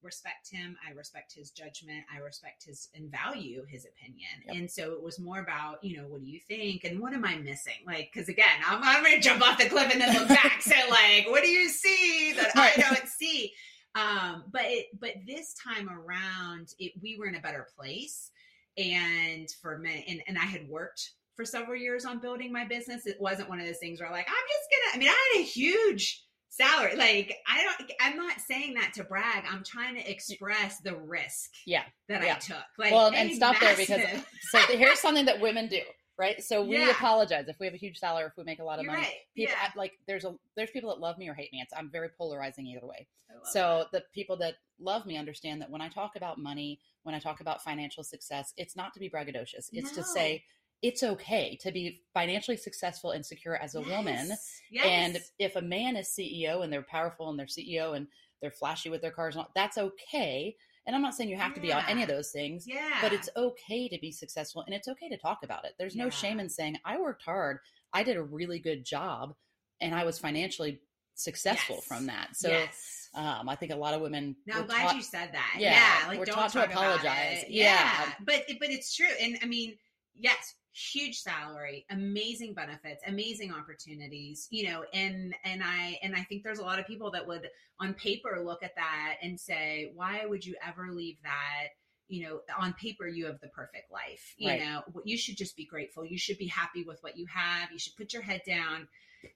[0.05, 0.77] respect him.
[0.87, 2.05] I respect his judgment.
[2.13, 4.29] I respect his and value his opinion.
[4.47, 4.55] Yep.
[4.55, 6.85] And so it was more about, you know, what do you think?
[6.85, 7.73] And what am I missing?
[7.85, 10.61] Like, because again, I'm, I'm going to jump off the cliff and then look back.
[10.61, 13.51] so, like, what do you see that I don't see?
[13.95, 18.31] Um, but it, but this time around, it, we were in a better place
[18.77, 23.05] and for me and, and i had worked for several years on building my business
[23.05, 25.41] it wasn't one of those things where like i'm just gonna i mean i had
[25.41, 26.24] a huge
[26.55, 30.95] salary like i don't i'm not saying that to brag i'm trying to express the
[30.95, 32.35] risk yeah that yeah.
[32.35, 33.87] i took like well and stop massive.
[33.87, 35.81] there because so here's something that women do
[36.17, 36.91] right so we yeah.
[36.91, 39.03] apologize if we have a huge salary if we make a lot of You're money
[39.03, 39.13] right.
[39.35, 39.69] people yeah.
[39.75, 42.65] like there's a there's people that love me or hate me it's i'm very polarizing
[42.67, 43.07] either way
[43.51, 43.99] so that.
[43.99, 47.41] the people that love me understand that when i talk about money when i talk
[47.41, 50.01] about financial success it's not to be braggadocious it's no.
[50.01, 50.41] to say
[50.85, 53.89] it's okay to be financially successful and secure as a yes.
[53.89, 54.31] woman
[54.69, 54.85] yes.
[54.85, 58.05] and if a man is ceo and they're powerful and they're ceo and
[58.39, 61.55] they're flashy with their cars all, that's okay and I'm not saying you have yeah.
[61.55, 62.99] to be on any of those things, yeah.
[63.01, 65.73] but it's okay to be successful and it's okay to talk about it.
[65.79, 67.57] There's no shame in saying, I worked hard,
[67.91, 69.33] I did a really good job,
[69.81, 70.79] and I was financially
[71.15, 71.85] successful yes.
[71.85, 72.35] from that.
[72.35, 73.09] So yes.
[73.15, 74.35] um, I think a lot of women.
[74.45, 75.55] No, I'm glad taught, you said that.
[75.57, 77.45] Yeah, yeah like we're don't taught to apologize.
[77.47, 77.63] Yeah.
[77.63, 79.75] yeah, but but it's true, and I mean,
[80.13, 86.43] yes, huge salary amazing benefits amazing opportunities you know and and i and i think
[86.43, 87.47] there's a lot of people that would
[87.79, 91.69] on paper look at that and say why would you ever leave that
[92.07, 94.35] you know on paper you have the perfect life?
[94.37, 94.59] You Right.
[94.59, 96.05] know you should just be grateful.
[96.05, 97.71] You should be happy with what you have.
[97.71, 98.87] You should put your head down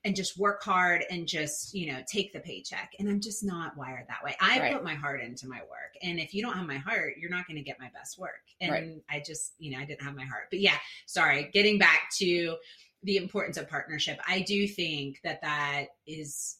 [0.06, 2.94] and just work hard and just you know take the paycheck.
[3.00, 4.36] And i'm just not wired that way.
[4.42, 4.74] I Right.
[4.74, 5.94] put my heart into my work.
[6.02, 8.44] And if you don't have my heart you're not going to get my best work.
[8.62, 8.96] And Right.
[9.10, 10.48] i just you know i didn't have my heart.
[10.50, 12.58] But yeah sorry getting back to
[13.04, 16.58] the importance of partnership i do think that that is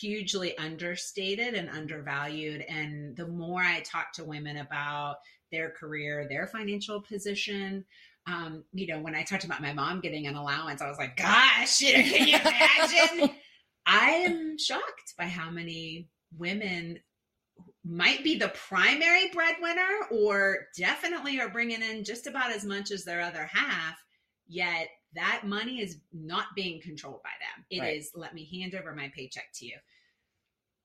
[0.00, 2.60] hugely understated and undervalued.
[2.68, 5.16] And the more i talk to women about
[5.50, 7.84] their career their financial position
[8.26, 11.16] um, you know, when I talked about my mom getting an allowance, I was like,
[11.16, 13.30] gosh, can you imagine?
[13.86, 16.08] I am shocked by how many
[16.38, 16.98] women
[17.84, 23.04] might be the primary breadwinner or definitely are bringing in just about as much as
[23.04, 23.96] their other half,
[24.48, 27.64] yet that money is not being controlled by them.
[27.70, 28.22] It is Right.
[28.22, 29.76] let me hand over my paycheck to you.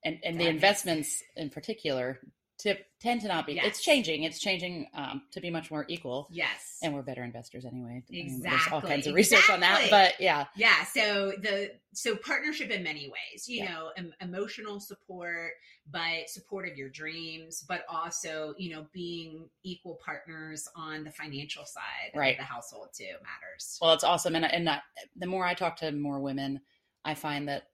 [0.04, 2.20] and and the makes- investments in particular
[2.60, 3.64] to, tend to not be Yes.
[3.66, 6.78] it's changing it's changing um, to be much more equal Yes.
[6.82, 10.14] and we're better investors anyway I mean, there's all kinds of research on that but
[10.20, 13.70] yeah yeah so the so partnership in many ways you Yeah.
[13.72, 15.52] know em- emotional support
[15.90, 21.64] but support of your dreams but also you know being equal partners on the financial
[21.64, 22.32] side Right.
[22.34, 24.80] of the household too matters well it's awesome and, and I,
[25.16, 26.60] the more i talk to more women
[27.04, 27.64] i find that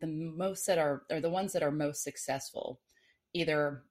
[0.00, 2.80] the most that are are the ones that are most successful
[3.34, 3.82] either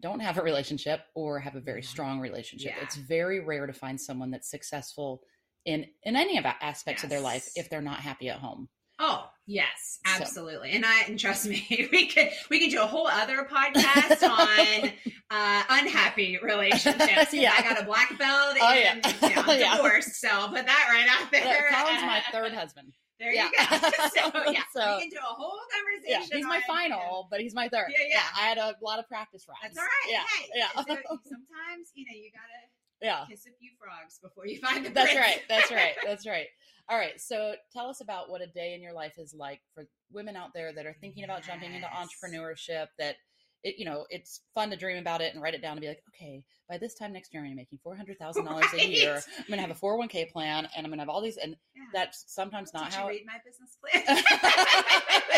[0.00, 2.82] don't have a relationship or have a very strong relationship Yeah.
[2.82, 5.22] it's very rare to find someone that's successful
[5.64, 9.24] in in any of aspects of their life if they're not happy at home oh
[9.46, 13.06] yes So- absolutely and i and trust me we could we could do a whole
[13.06, 14.88] other podcast on
[15.30, 17.32] uh unhappy relationships.
[17.32, 17.54] Yeah.
[17.56, 18.94] i got a black belt Oh, yeah.
[19.04, 19.76] and you know, I'm Yeah.
[19.76, 22.92] divorced so I'll put that right out there Colin's my third husband.
[23.22, 23.46] There Yeah.
[23.46, 23.88] you go.
[24.42, 26.26] So yeah, So- we can do a whole conversation.
[26.28, 27.86] Yeah, he's my final, but he's my third.
[27.96, 28.22] Yeah, yeah.
[28.36, 29.60] I had a lot of practice rounds.
[29.62, 30.10] That's all right.
[30.10, 30.68] Yeah, Hey, yeah.
[30.74, 30.82] so
[31.22, 32.60] sometimes you know you gotta
[33.00, 33.24] yeah.
[33.30, 35.24] kiss a few frogs before you find the That's prince.
[35.26, 35.42] right.
[35.48, 35.94] That's right.
[36.04, 36.46] That's right.
[36.88, 37.20] All right.
[37.20, 40.50] So tell us about what a day in your life is like for women out
[40.52, 42.88] there that are thinking about jumping into entrepreneurship.
[42.98, 43.16] That
[43.64, 45.88] it, you know, it's fun to dream about it and write it down and be
[45.88, 48.66] like, okay, by this time next year, I'm gonna be making four hundred thousand dollars
[48.74, 49.20] a year.
[49.38, 51.36] I'm gonna have a four hundred one k plan, and I'm gonna have all these.
[51.36, 51.82] And Yeah.
[51.92, 53.02] that's sometimes not Did how.
[53.04, 54.04] you read my business plan?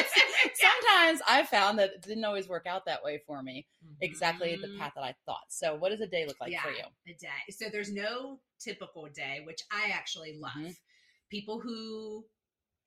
[0.55, 3.67] sometimes I found that it didn't always work out that way for me.
[4.01, 4.79] Exactly the Mhm.
[4.79, 5.45] path that I thought.
[5.51, 6.85] So, what does a day look like for you?
[7.07, 7.29] a day.
[7.51, 10.53] So there's no typical day, which I actually love.
[10.57, 10.77] Mhm.
[11.31, 12.27] People who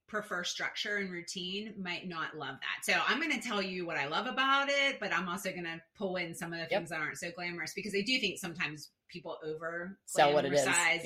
[0.07, 2.83] prefer structure and routine might not love that.
[2.83, 5.65] So I'm going to tell you what I love about it, but I'm also going
[5.65, 6.69] to pull in some of the Yep.
[6.69, 10.53] things that aren't so glamorous because I do think sometimes people over Sell what it
[10.53, 10.65] is.
[10.65, 10.73] Yeah.
[10.75, 11.05] Yeah, is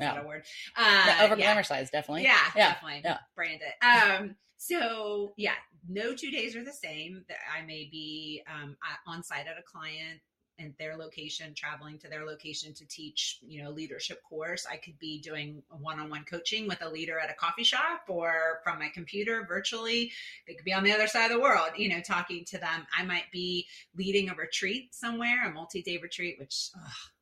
[0.00, 0.14] Yeah.
[0.14, 0.44] that a word?
[0.76, 2.24] Uh, Yeah, over glamorized, definitely.
[2.24, 3.02] Yeah, Yeah, definitely.
[3.04, 3.18] yeah.
[3.34, 3.84] Brand it.
[3.84, 5.54] Um, so yeah,
[5.88, 7.24] no two days are the same.
[7.28, 10.20] That I may be um, on site at a client
[10.58, 14.66] and their location, traveling to their location to teach, you know, leadership course.
[14.70, 18.78] I could be doing one-on-one coaching with a leader at a coffee shop or from
[18.78, 20.12] my computer virtually.
[20.46, 22.86] They could be on the other side of the world, you know, talking to them.
[22.96, 23.66] I might be
[23.96, 26.70] leading a retreat somewhere, a multi-day retreat, which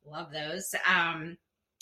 [0.04, 0.74] love those.
[0.88, 1.36] Um,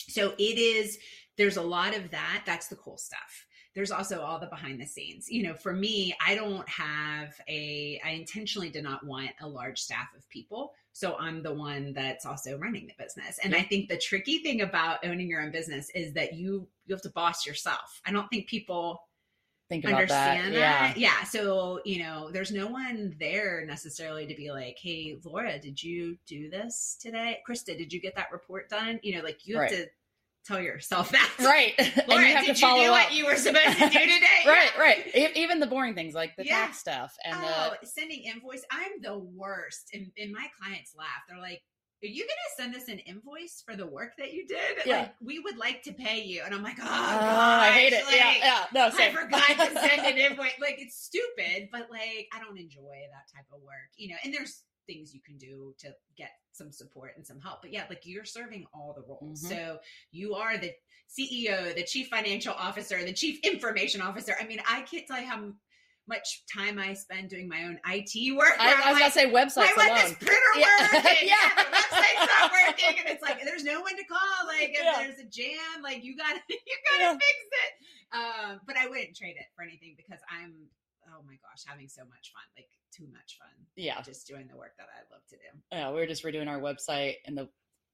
[0.07, 0.97] so it is
[1.37, 4.85] there's a lot of that that's the cool stuff there's also all the behind the
[4.85, 9.47] scenes you know for me i don't have a i intentionally did not want a
[9.47, 13.61] large staff of people so i'm the one that's also running the business and i
[13.61, 17.09] think the tricky thing about owning your own business is that you you have to
[17.09, 19.01] boss yourself i don't think people
[19.67, 20.59] Think about understand that.
[20.59, 20.97] that.
[20.97, 21.17] Yeah.
[21.21, 21.23] Yeah.
[21.23, 26.19] So, you know, there's no one there necessarily to be like, hey, Laura, did you
[26.27, 27.39] do this today?
[27.49, 28.99] Krista, did you get that report done?
[29.01, 29.71] You know, like you have Right.
[29.71, 29.87] to
[30.45, 31.29] tell yourself that.
[31.39, 31.73] Right.
[31.77, 33.05] and you have did to follow you do up.
[33.05, 34.43] what you were supposed to do today?
[34.45, 35.07] right, right.
[35.15, 36.65] E- Even the boring things like the Yeah.
[36.65, 38.63] tax stuff and oh, the sending invoice.
[38.71, 39.89] I'm the worst.
[39.93, 41.07] And, and my clients laugh.
[41.27, 41.61] They're like,
[42.03, 44.85] are you going to send us an invoice for the work that you did?
[44.85, 44.99] Yeah.
[44.99, 46.41] Like, we would like to pay you.
[46.45, 48.03] And I'm like, oh, Oh, I hate it.
[48.03, 48.63] gosh, yeah, yeah.
[48.73, 50.51] No, I forgot to send an invoice.
[50.61, 52.81] Like it's stupid, but like I don't enjoy
[53.11, 54.15] that type of work, you know.
[54.23, 57.61] And there's things you can do to get some support and some help.
[57.61, 59.43] But yeah, like you're serving all the roles.
[59.43, 59.49] Mhm.
[59.49, 59.79] So
[60.11, 60.71] you are the
[61.09, 64.35] CEO, the chief financial officer, the chief information officer.
[64.39, 65.51] I mean, I can't tell you how
[66.07, 68.53] much time I spend doing my own IT work.
[68.59, 70.15] I, I was like, gonna say websites won't this alone.
[70.21, 70.93] printer Yeah.
[70.93, 71.03] work?
[71.03, 71.23] Yeah.
[71.23, 74.47] yeah, the website's not working, and it's like there's no one to call.
[74.47, 75.03] Like if Yeah.
[75.03, 77.13] there's a jam, like you got to you got to Yeah.
[77.13, 77.71] fix it.
[78.15, 80.53] Um, but I wouldn't trade it for anything because I'm
[81.15, 84.57] oh my gosh, having so much fun, like too much fun, Yeah, just doing the
[84.57, 85.59] work that I love to do.
[85.71, 85.89] yeah.
[85.89, 87.49] We were just redoing our website, and the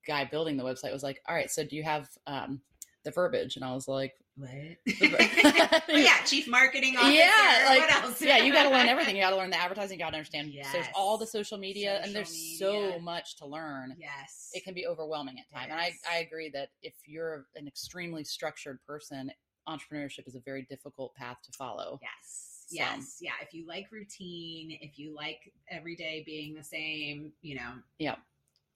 [0.07, 2.61] guy building the website was like, "All right, so do you have um,
[3.03, 4.49] the verbiage, and I was like, what?
[5.89, 7.11] yeah, chief marketing officer.
[7.11, 8.21] Yeah, like, what else?
[8.21, 9.15] yeah, you got to learn everything.
[9.15, 9.99] You got to learn the advertising.
[9.99, 10.51] You got to understand.
[10.53, 10.71] Yes.
[10.71, 12.57] There's all the social media, social and there's media.
[12.93, 13.95] so much to learn.
[13.99, 15.67] Yes, it can be overwhelming at times.
[15.69, 15.93] Yes.
[16.05, 19.31] And I, I agree that if you're an extremely structured person,
[19.67, 21.99] entrepreneurship is a very difficult path to follow.
[22.01, 22.50] Yes.
[22.71, 23.17] Yes.
[23.21, 23.31] Yeah.
[23.41, 27.71] If you like routine, if you like every day being the same, you know.
[27.97, 28.15] Yeah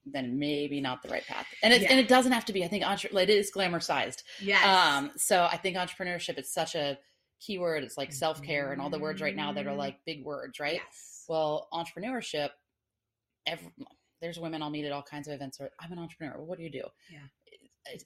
[0.06, 1.48] then maybe not the right path.
[1.64, 1.88] And it yeah.
[1.90, 2.64] and it doesn't have to be.
[2.64, 4.24] I think entre- it is glamorized.
[4.40, 4.64] Yes.
[4.66, 5.12] Um.
[5.18, 6.98] So I think entrepreneurship is such a
[7.40, 7.84] keyword.
[7.84, 9.80] It's like self care and all the words right now that are mm-hmm.
[9.80, 10.76] like big words, right?
[10.76, 11.26] Yes.
[11.28, 12.50] Well, entrepreneurship.
[13.48, 13.68] Every,
[14.22, 15.60] there's women I'll meet at all kinds of events.
[15.60, 16.42] Or I'm an entrepreneur.
[16.44, 16.84] What do you do?
[17.12, 17.20] Yeah.
[17.48, 17.60] It,
[17.94, 18.04] it,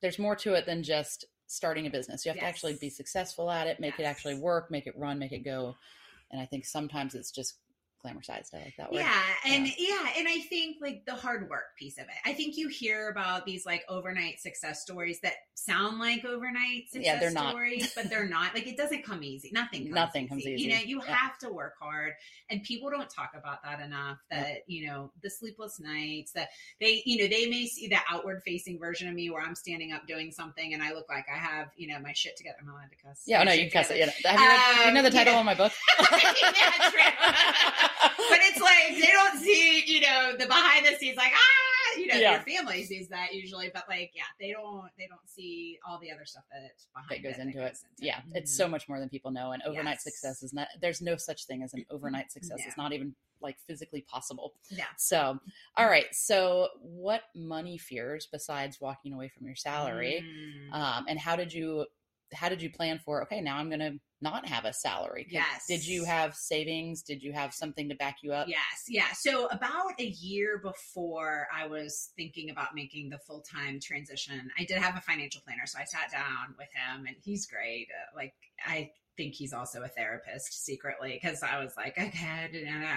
[0.00, 2.24] there's more to it than just starting a business.
[2.24, 2.44] You have yes.
[2.44, 4.00] to actually be successful at it, make yes.
[4.00, 5.74] it actually work, make it run, make it go.
[6.30, 7.56] And I think sometimes it's just
[8.04, 8.54] glamorized.
[8.54, 9.00] I like that word.
[9.00, 9.72] Yeah, and yeah.
[9.78, 12.16] yeah, and I think like the hard work piece of it.
[12.24, 17.04] I think you hear about these like overnight success stories that sound like overnight success
[17.04, 17.90] yeah, they're stories, not.
[17.96, 18.54] but they're not.
[18.54, 19.50] Like it doesn't come easy.
[19.52, 19.84] Nothing.
[19.84, 20.28] Comes Nothing easy.
[20.28, 20.62] comes easy.
[20.62, 21.14] You know, you yeah.
[21.14, 22.12] have to work hard,
[22.50, 24.18] and people don't talk about that enough.
[24.30, 24.54] That yeah.
[24.66, 26.32] you know, the sleepless nights.
[26.32, 26.48] That
[26.80, 29.92] they, you know, they may see the outward facing version of me where I'm standing
[29.92, 32.56] up doing something and I look like I have, you know, my shit together.
[32.60, 33.22] Am I allowed to cuss?
[33.26, 33.98] Yeah, no, you can cuss it.
[33.98, 34.30] Yeah.
[34.30, 35.72] Have you, read, um, you know the title of my book?
[36.00, 37.88] yeah,
[38.28, 42.06] but it's like they don't see, you know, the behind the scenes, like ah, you
[42.06, 42.32] know, yeah.
[42.32, 46.10] your family sees that usually, but like, yeah, they don't, they don't see all the
[46.10, 47.86] other stuff that's behind that goes it, into that goes it.
[47.96, 48.36] Into yeah, mm-hmm.
[48.36, 50.04] it's so much more than people know, and overnight yes.
[50.04, 50.68] success is not.
[50.80, 52.58] There's no such thing as an overnight success.
[52.66, 54.54] It's not even like physically possible.
[54.70, 54.84] Yeah.
[54.96, 55.38] So,
[55.76, 56.06] all right.
[56.12, 60.74] So, what money fears besides walking away from your salary, mm.
[60.74, 61.86] um, and how did you
[62.32, 63.22] how did you plan for?
[63.22, 65.26] Okay, now I'm going to not have a salary?
[65.30, 65.66] Yes.
[65.68, 67.02] Did you have savings?
[67.02, 68.48] Did you have something to back you up?
[68.48, 68.84] Yes.
[68.88, 69.12] Yeah.
[69.14, 74.64] So about a year before I was thinking about making the full time transition, I
[74.64, 75.66] did have a financial planner.
[75.66, 77.88] So I sat down with him and he's great.
[77.90, 78.34] Uh, like
[78.66, 82.48] I think he's also a therapist secretly because I was like, okay,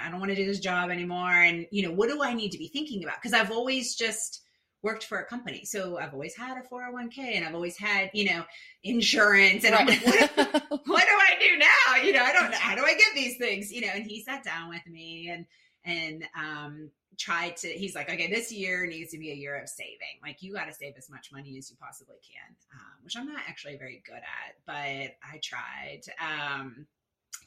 [0.05, 1.31] I don't want to do this job anymore.
[1.31, 3.21] And, you know, what do I need to be thinking about?
[3.21, 4.41] Because I've always just,
[4.83, 5.63] worked for a company.
[5.65, 8.43] So I've always had a 401k and I've always had, you know,
[8.83, 9.63] insurance.
[9.63, 9.81] And right.
[9.81, 12.03] I'm like, what, what, do I do now?
[12.03, 12.57] You know, I don't know.
[12.57, 13.71] How do I get these things?
[13.71, 15.45] You know, and he sat down with me and,
[15.85, 19.69] and, um, tried to, he's like, okay, this year needs to be a year of
[19.69, 20.19] saving.
[20.23, 23.27] Like you got to save as much money as you possibly can, um, which I'm
[23.27, 26.87] not actually very good at, but I tried, um,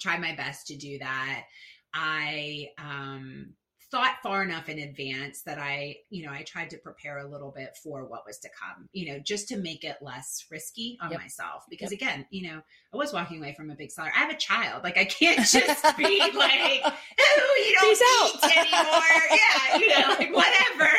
[0.00, 1.44] tried my best to do that.
[1.92, 3.54] I, um,
[3.90, 7.50] thought far enough in advance that I, you know, I tried to prepare a little
[7.50, 11.10] bit for what was to come, you know, just to make it less risky on
[11.10, 11.20] yep.
[11.20, 11.64] myself.
[11.70, 12.00] Because yep.
[12.00, 12.60] again, you know,
[12.92, 14.12] I was walking away from a big seller.
[14.14, 14.84] I have a child.
[14.84, 15.56] Like I can't just
[15.96, 18.56] be like, oh, you don't Peace eat out.
[18.56, 19.12] anymore.
[19.30, 20.90] yeah, you know, like whatever.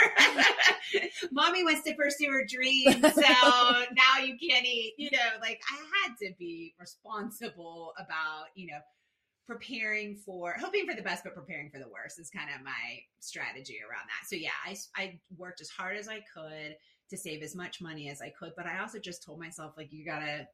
[1.31, 2.95] Mommy wants to pursue her dreams.
[3.01, 8.67] So now you can't eat, you know, like I had to be responsible about, you
[8.67, 8.79] know,
[9.47, 12.99] preparing for hoping for the best but preparing for the worst is kind of my
[13.19, 14.27] strategy around that.
[14.27, 16.75] So yeah I, I worked as hard as i could
[17.09, 19.91] to save as much money as i could but i also just told myself like
[19.91, 20.47] you gotta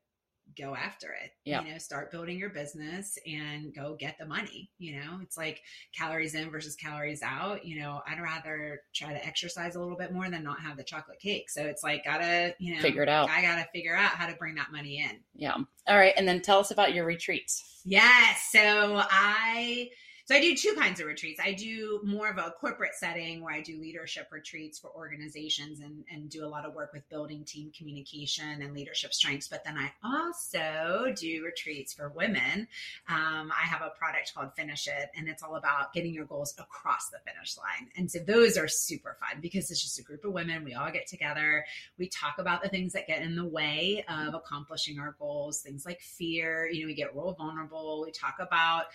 [0.58, 1.32] go after it.
[1.46, 1.64] Yeah.
[1.64, 4.70] You know, start building your business and go get the money.
[4.78, 5.62] You know, it's like
[5.98, 7.66] calories in versus calories out.
[7.66, 10.84] You know, I'd rather try to exercise a little bit more than not have the
[10.84, 11.50] chocolate cake.
[11.50, 13.30] So it's like, gotta, you know, figure it out.
[13.30, 15.20] I gotta figure out how to bring that money in.
[15.36, 15.58] Yeah.
[15.88, 16.14] All right.
[16.18, 17.82] And then tell us about your retreats.
[17.86, 18.50] Yes.
[18.52, 19.90] So I,
[20.32, 21.42] so I do two kinds of retreats.
[21.44, 26.06] I do more of a corporate setting where I do leadership retreats for organizations and,
[26.10, 29.50] and do a lot of work with building team communication and leadership strengths.
[29.50, 32.70] But then I also do retreats for women.
[33.10, 36.56] Um, I have a product called Finish It, and it's all about getting your goals
[36.58, 37.90] across the finish line.
[37.98, 40.64] And so those are super fun because it's just a group of women.
[40.64, 41.66] We all get together.
[42.00, 45.86] We talk about the things that get in the way of accomplishing our goals, things
[45.86, 46.70] like fear.
[46.72, 48.04] You know, we get real vulnerable.
[48.06, 48.86] We talk about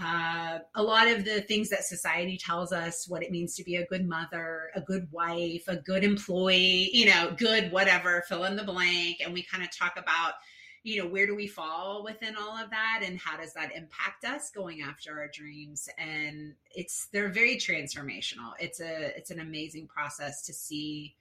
[0.00, 3.86] uh, lot of the things that society tells us what it means to be a
[3.86, 8.64] good mother, a good wife, a good employee, you know, good whatever, fill in the
[8.64, 9.18] blank.
[9.24, 10.34] And we kind of talk about,
[10.82, 14.24] you know, where do we fall within all of that and how does that impact
[14.24, 15.88] us going after our dreams?
[15.98, 18.52] And it's they're very transformational.
[18.60, 21.16] It's a it's an amazing process to see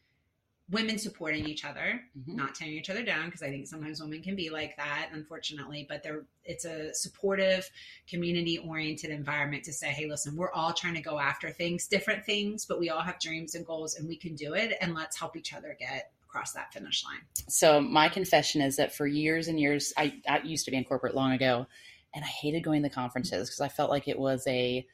[0.70, 2.36] women supporting each other, mm-hmm.
[2.36, 5.86] not tearing each other down, because I think sometimes women can be like that, unfortunately.
[5.88, 7.70] But they're it's a supportive,
[8.10, 12.26] community oriented environment to say, hey, listen, we're all trying to go after things, different
[12.26, 14.78] things, but we all have dreams and goals, and we can do it.
[14.82, 17.22] And let's help each other get across that finish line.
[17.48, 20.84] So my confession is that for years and years, I, I used to be in
[20.84, 21.68] corporate long ago,
[22.16, 24.86] and I hated going to conferences because I felt like it was a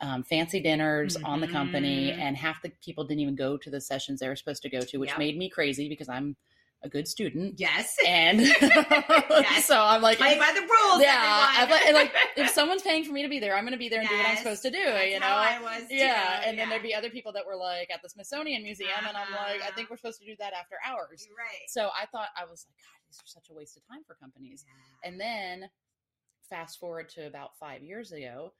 [0.00, 1.26] um, fancy dinners mm-hmm.
[1.26, 2.20] on the company, mm-hmm.
[2.20, 4.80] and half the people didn't even go to the sessions they were supposed to go
[4.80, 5.18] to, which yep.
[5.18, 6.36] made me crazy because I'm
[6.82, 7.54] a good student.
[7.58, 7.96] Yes.
[8.06, 9.64] And yes.
[9.66, 11.02] so I'm like, play by the rules.
[11.02, 11.66] Yeah.
[11.68, 14.00] Like, like, if someone's paying for me to be there, I'm going to be there
[14.00, 14.16] and yes.
[14.16, 14.84] do what I'm supposed to do.
[14.84, 15.88] That's you know, I was.
[15.88, 15.96] Too.
[15.96, 16.42] Yeah.
[16.44, 16.62] And yeah.
[16.62, 19.08] then there'd be other people that were like at the Smithsonian Museum, uh-huh.
[19.08, 21.28] and I'm like, I think we're supposed to do that after hours.
[21.36, 21.68] Right.
[21.68, 24.14] So I thought I was like, God, these are such a waste of time for
[24.14, 24.64] companies.
[24.66, 25.10] Yeah.
[25.10, 25.68] And then
[26.48, 28.52] fast forward to about five years ago,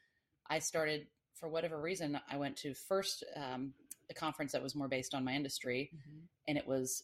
[0.49, 1.07] I started
[1.41, 3.72] for whatever reason, I went to first um,
[4.11, 6.18] a conference that was more based on my industry, mm-hmm.
[6.47, 7.03] and it was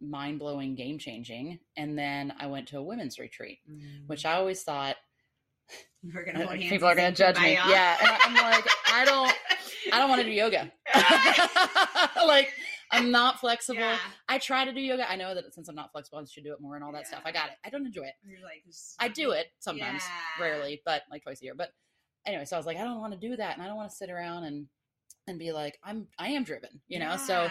[0.00, 1.58] mind blowing, game changing.
[1.76, 4.06] And then I went to a women's retreat, mm-hmm.
[4.06, 4.96] which I always thought
[6.02, 7.52] people are gonna judge me.
[7.54, 9.34] Yeah, and I'm like, I don't,
[9.92, 10.70] I don't want to do yoga.
[12.26, 12.52] like,
[12.92, 13.80] I'm not flexible.
[13.80, 13.98] Yeah.
[14.28, 15.10] I try to do yoga.
[15.10, 17.02] I know that since I'm not flexible, I should do it more and all that
[17.02, 17.08] yeah.
[17.08, 17.22] stuff.
[17.24, 17.56] I got it.
[17.64, 18.14] I don't enjoy it.
[18.42, 18.64] Like,
[18.98, 20.02] I do it sometimes,
[20.38, 20.44] yeah.
[20.44, 21.54] rarely, but like twice a year.
[21.56, 21.70] But
[22.26, 23.90] anyway, so I was like, I don't want to do that, and I don't want
[23.90, 24.66] to sit around and
[25.26, 27.16] and be like, I'm I am driven, you know.
[27.16, 27.48] So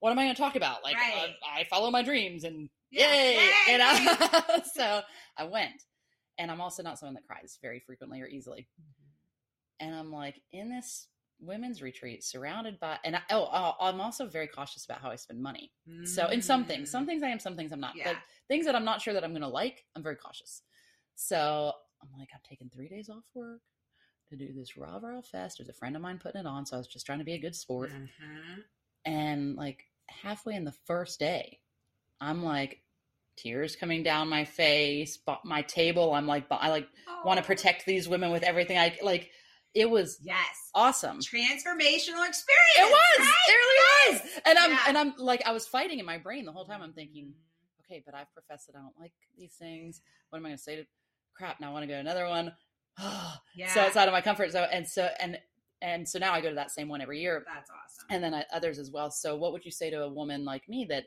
[0.00, 0.82] what am I going to talk about?
[0.82, 1.30] Like, right.
[1.30, 3.72] uh, I follow my dreams, and yay, yay!
[3.72, 4.62] you know.
[4.74, 5.00] so
[5.36, 5.84] I went,
[6.38, 8.68] and I'm also not someone that cries very frequently or easily.
[8.80, 9.86] Mm-hmm.
[9.86, 11.08] And I'm like in this
[11.42, 15.16] women's retreat surrounded by and I, oh, oh i'm also very cautious about how i
[15.16, 16.06] spend money mm.
[16.06, 17.08] so in some things some mm.
[17.08, 18.04] things i am some things i'm not yeah.
[18.06, 18.16] but
[18.46, 20.62] things that i'm not sure that i'm gonna like i'm very cautious
[21.16, 23.60] so i'm like i'm taking three days off work
[24.32, 26.76] to do this rah rah fest there's a friend of mine putting it on so
[26.76, 28.60] i was just trying to be a good sport mm-hmm.
[29.04, 31.58] and like halfway in the first day
[32.20, 32.82] i'm like
[33.36, 37.22] tears coming down my face my table i'm like i like oh.
[37.24, 39.30] want to protect these women with everything i like
[39.74, 42.76] it was yes awesome transformational experience.
[42.76, 43.18] It was.
[43.18, 43.48] Right?
[43.48, 44.20] It really was.
[44.46, 44.78] And I'm yeah.
[44.88, 46.82] and I'm like I was fighting in my brain the whole time.
[46.82, 47.32] I'm thinking,
[47.84, 50.00] okay, but I've professed that I don't like these things.
[50.30, 50.84] What am I going to say to?
[51.34, 51.60] Crap!
[51.60, 52.52] Now I want to go to another one.
[53.56, 53.72] yeah.
[53.72, 55.38] So it's out of my comfort zone, and so and
[55.80, 57.44] and so now I go to that same one every year.
[57.46, 58.06] That's awesome.
[58.10, 59.10] And then I, others as well.
[59.10, 61.04] So what would you say to a woman like me that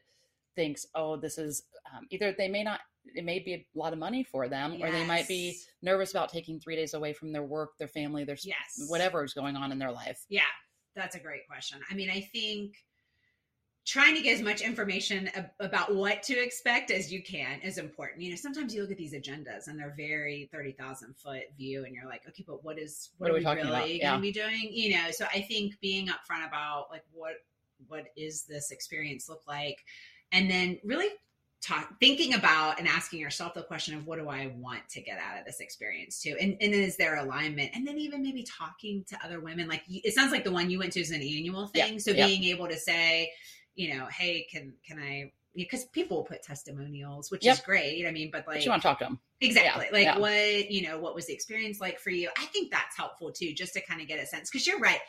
[0.56, 1.64] thinks, oh, this is
[1.94, 2.82] um, either they may not
[3.14, 4.82] it may be a lot of money for them yes.
[4.82, 8.24] or they might be nervous about taking three days away from their work their family
[8.24, 8.88] their yes.
[8.88, 10.42] whatever is going on in their life yeah
[10.96, 12.74] that's a great question i mean i think
[13.86, 17.78] trying to get as much information ab- about what to expect as you can is
[17.78, 18.22] important.
[18.22, 21.94] You know sometimes you look at these agendas and they're very 30000 foot view and
[21.94, 24.12] you're like okay but what is what, what are, we, we really yeah.
[24.12, 24.70] going to be doing?
[24.72, 27.36] You know so i think being upfront about like what
[27.88, 29.84] what is this experience look like?
[30.32, 31.10] And then really
[31.62, 35.18] talk, thinking about and asking yourself the question of what do I want to get
[35.20, 39.04] out of this experience too, and and is there alignment, and then even maybe talking
[39.10, 39.68] to other women.
[39.68, 42.44] Like it sounds like the one you went to is an annual thing, so being
[42.46, 43.32] able to say,
[43.76, 47.56] you know, hey, can can I because people put testimonials, which yep.
[47.56, 48.06] is great.
[48.06, 49.86] I mean, but like but you want to talk to them exactly.
[49.86, 49.98] Yeah.
[49.98, 50.18] Like yeah.
[50.18, 52.30] what you know, what was the experience like for you?
[52.38, 54.50] I think that's helpful too, just to kind of get a sense.
[54.50, 55.00] Because you're right,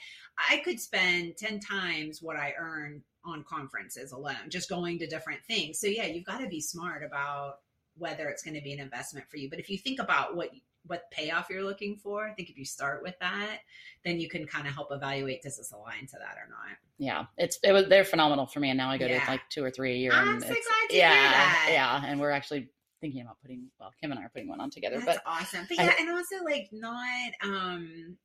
[0.50, 5.40] I could spend ten times what I earn on conferences alone, just going to different
[5.46, 5.80] things.
[5.80, 7.56] So yeah, you've got to be smart about
[7.98, 9.48] whether it's going to be an investment for you.
[9.50, 10.50] But if you think about what
[10.86, 13.60] what payoff you're looking for, I think if you start with that,
[14.04, 16.76] then you can kind of help evaluate does this align to that or not.
[16.98, 19.24] Yeah, it's it was they're phenomenal for me, and now I go yeah.
[19.24, 20.12] to like two or three a year.
[20.12, 20.56] I'm so glad
[20.90, 21.68] to yeah, hear that.
[21.70, 22.68] Yeah, and we're actually
[23.00, 25.00] thinking about putting well, Kim and I are putting one on together.
[25.00, 25.66] That's but awesome.
[25.68, 28.16] But yeah, and also like not um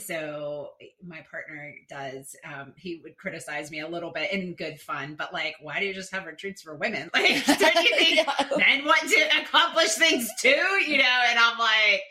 [0.00, 0.70] so
[1.06, 5.32] my partner does um he would criticize me a little bit in good fun but
[5.32, 8.48] like why do you just have retreats for women like don't you think yeah.
[8.56, 10.48] men want to accomplish things too
[10.86, 12.02] you know and i'm like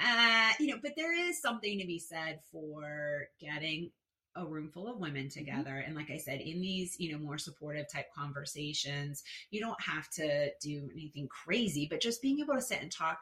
[0.00, 3.90] uh you know but there is something to be said for getting
[4.36, 5.38] a room full of women mm-hmm.
[5.38, 5.86] together mm-hmm.
[5.86, 10.08] and like i said in these you know more supportive type conversations you don't have
[10.10, 13.18] to do anything crazy but just being able to sit and talk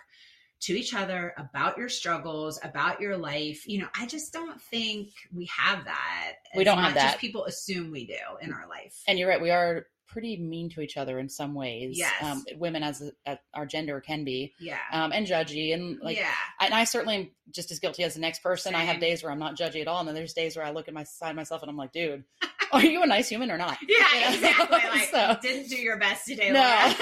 [0.64, 3.68] to each other about your struggles, about your life.
[3.68, 6.36] You know, I just don't think we have that.
[6.56, 7.18] We don't have that.
[7.18, 9.02] people assume we do in our life.
[9.06, 9.42] And you're right.
[9.42, 11.98] We are pretty mean to each other in some ways.
[11.98, 12.12] Yes.
[12.22, 14.54] Um, women as, as, our gender can be.
[14.60, 14.78] Yeah.
[14.92, 16.30] Um, and judgy and like, yeah.
[16.60, 18.74] and I certainly am just as guilty as the next person.
[18.74, 18.80] Same.
[18.80, 19.98] I have days where I'm not judgy at all.
[19.98, 22.22] And then there's days where I look at my side myself and I'm like, dude,
[22.72, 23.76] are you a nice human or not?
[23.88, 24.34] Yeah, you know?
[24.34, 24.78] exactly.
[24.88, 26.52] Like, so, didn't do your best today.
[26.52, 26.94] No.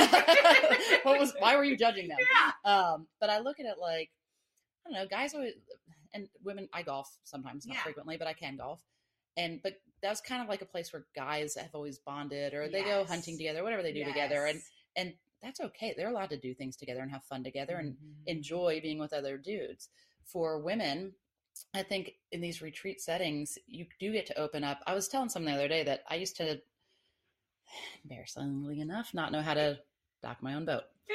[1.02, 1.34] what was?
[1.38, 2.16] Why were you judging them?
[2.18, 2.72] Yeah.
[2.72, 4.10] Um, but I look at it like
[4.86, 5.52] I don't know, guys always
[6.14, 6.68] and women.
[6.72, 7.82] I golf sometimes, not yeah.
[7.82, 8.80] frequently, but I can golf.
[9.37, 12.80] And but that's kind of like a place where guys have always bonded, or they
[12.80, 12.89] yes.
[12.89, 14.09] go hunting together, whatever they do yes.
[14.09, 14.61] together, and
[14.97, 15.95] and that's okay.
[15.97, 17.89] They're allowed to do things together and have fun together mm-hmm.
[17.89, 19.89] and enjoy being with other dudes.
[20.24, 21.14] For women,
[21.74, 24.80] I think in these retreat settings, you do get to open up.
[24.87, 26.61] I was telling someone the other day that I used to,
[28.05, 29.78] embarrassingly enough, not know how to
[30.22, 30.83] dock my own boat.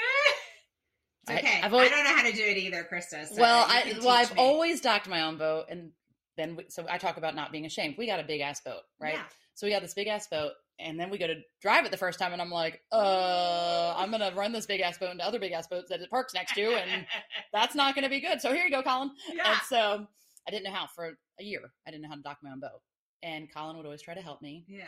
[1.30, 1.46] Okay.
[1.46, 3.28] I, have always, I don't know how to do it either, Krista.
[3.28, 4.42] So well, I well I've me.
[4.42, 5.92] always docked my own boat, and
[6.38, 7.96] then we, so I talk about not being ashamed.
[7.98, 9.16] We got a big ass boat, right?
[9.16, 9.24] Yeah.
[9.56, 11.98] So we got this big ass boat, And then we go to drive it the
[11.98, 15.40] first time, and I'm like, uh, I'm gonna run this big ass boat into other
[15.40, 17.06] big ass boats that it parks next to, and
[17.54, 18.40] that's not gonna be good.
[18.40, 19.12] So here you go, Colin.
[19.34, 19.52] yeah.
[19.54, 20.08] And so
[20.48, 21.62] I didn't know how for a year.
[21.88, 22.82] I didn't know how to dock my own boat.
[23.24, 24.84] And Colin would always try to help me, yeah.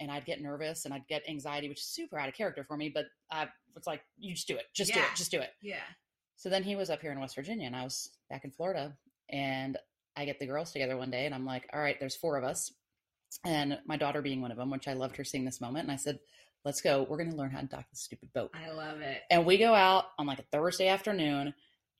[0.00, 2.76] and I'd get nervous and I'd get anxiety, which is super out of character for
[2.78, 2.88] me.
[2.88, 5.76] But I was like, "You just do it, just do it, just do it." Yeah.
[6.36, 8.96] So then he was up here in West Virginia, and I was back in Florida,
[9.28, 9.76] and
[10.16, 12.44] I get the girls together one day, and I'm like, "All right, there's four of
[12.44, 12.72] us,
[13.44, 15.92] and my daughter being one of them, which I loved her seeing this moment." And
[15.92, 16.18] I said,
[16.64, 17.02] "Let's go.
[17.08, 19.22] We're going to learn how to dock this stupid boat." I love it.
[19.30, 21.54] And we go out on like a Thursday afternoon,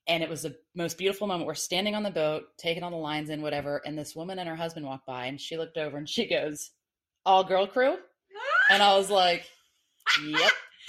[0.06, 1.46] and it was the most beautiful moment.
[1.46, 3.82] We're standing on the boat, taking all the lines in, whatever.
[3.84, 6.70] And this woman and her husband walked by, and she looked over and she goes,
[7.24, 7.96] "All girl crew,"
[8.70, 9.44] and I was like,
[10.24, 10.52] "Yep."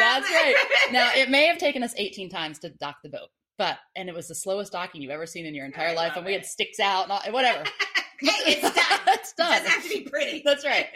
[0.00, 0.54] That's right.
[0.92, 3.28] Now, it may have taken us 18 times to dock the boat,
[3.60, 6.16] but, and it was the slowest docking you've ever seen in your entire I life.
[6.16, 6.38] And we it.
[6.38, 7.62] had sticks out and all, whatever.
[8.18, 9.00] hey, it's done.
[9.08, 9.50] it's It done.
[9.52, 10.40] doesn't have to be pretty.
[10.46, 10.86] That's right.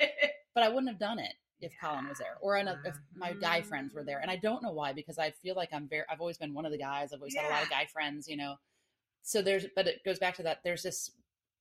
[0.54, 3.60] But I wouldn't have done it if Colin was there or another, if my guy
[3.60, 4.20] friends were there.
[4.20, 6.64] And I don't know why, because I feel like I'm very, I've always been one
[6.64, 7.12] of the guys.
[7.12, 8.54] I've always had a lot of guy friends, you know.
[9.24, 10.60] So there's, but it goes back to that.
[10.64, 11.10] There's this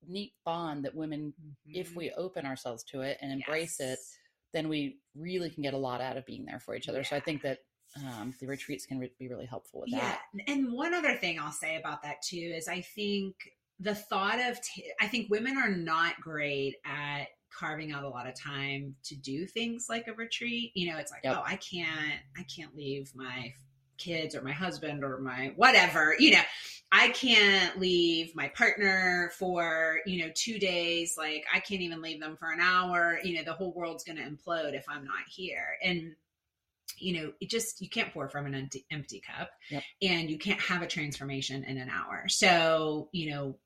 [0.07, 1.33] neat bond that women,
[1.65, 4.19] if we open ourselves to it and embrace it, Mm-hmm.
[4.53, 7.03] Then we really can get a lot out of being there for each other.
[7.03, 7.57] So I think that
[7.97, 10.21] um, the retreats can re- be really helpful with that.
[10.33, 10.43] Yeah.
[10.53, 13.35] And one other thing I'll say about that too is I think
[13.79, 18.27] the thought of, t- I think women are not great at carving out a lot
[18.27, 20.71] of time to do things like a retreat.
[20.73, 21.37] You know, it's like, Yep.
[21.37, 23.53] oh, I can't, I can't leave my
[23.97, 26.41] kids or my husband or my whatever, you know,
[26.91, 31.15] I can't leave my partner for, you know, two days.
[31.17, 33.19] Like I can't even leave them for an hour.
[33.23, 35.77] You know, the whole world's going to implode if I'm not here.
[35.83, 36.15] And,
[36.99, 39.83] you know, it just, you can't pour from an empty, empty cup Yep.
[40.01, 42.25] and you can't have a transformation in an hour.
[42.27, 43.57] So, you know,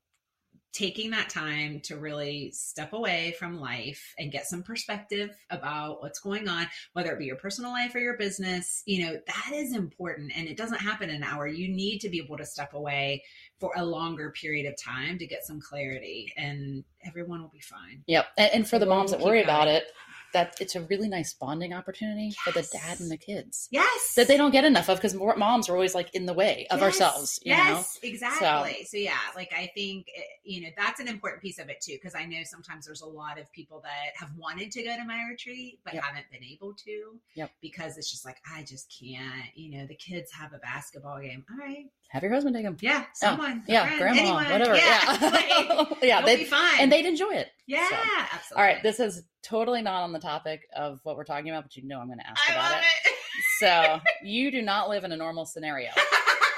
[0.72, 6.20] taking that time to really step away from life and get some perspective about what's
[6.20, 9.74] going on, whether it be your personal life or your business, you know, that is
[9.74, 10.30] important.
[10.36, 11.46] And it doesn't happen in an hour.
[11.46, 13.24] You need to be able to step away
[13.58, 18.04] for a longer period of time to get some clarity and everyone will be fine.
[18.06, 18.26] Yep.
[18.36, 19.84] And, and for the moms that worry about it,
[20.32, 24.14] that it's a really nice bonding opportunity for the dad and the kids Yes.
[24.14, 26.78] that they don't get enough of because moms are always like in the way of
[26.80, 27.58] Yes, ourselves, you know?
[27.58, 28.84] yes, exactly.
[28.84, 31.94] So, yeah, like I think eh, you know that's an important piece of it too,
[31.94, 35.04] because I know sometimes there's a lot of people that have wanted to go to
[35.04, 36.02] my retreat but Yep.
[36.04, 37.18] haven't been able to.
[37.34, 37.50] Yep.
[37.60, 39.46] Because it's just like I just can't.
[39.54, 41.44] You know, the kids have a basketball game.
[41.50, 41.86] All right.
[42.08, 42.76] Have your husband take them.
[42.80, 43.04] Yeah.
[43.14, 43.62] Someone.
[43.68, 44.44] Oh, a Yeah, friend, grandma, anyone.
[44.50, 44.76] whatever.
[44.76, 45.18] Yeah.
[45.20, 45.30] Yeah.
[45.30, 45.48] like,
[46.02, 46.18] yeah.
[46.18, 46.80] you'll They, be fine.
[46.80, 47.48] and they'd enjoy it.
[47.66, 47.86] Yeah.
[47.88, 47.96] so.
[48.32, 48.56] Absolutely.
[48.56, 48.82] All right.
[48.82, 52.00] This is totally not on the topic of what we're talking about, but you know
[52.00, 53.08] I'm going to ask I about love it.
[53.10, 53.14] it.
[53.60, 55.90] So you do not live in a normal scenario.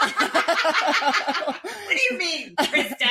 [0.00, 3.06] what do you mean, Krista?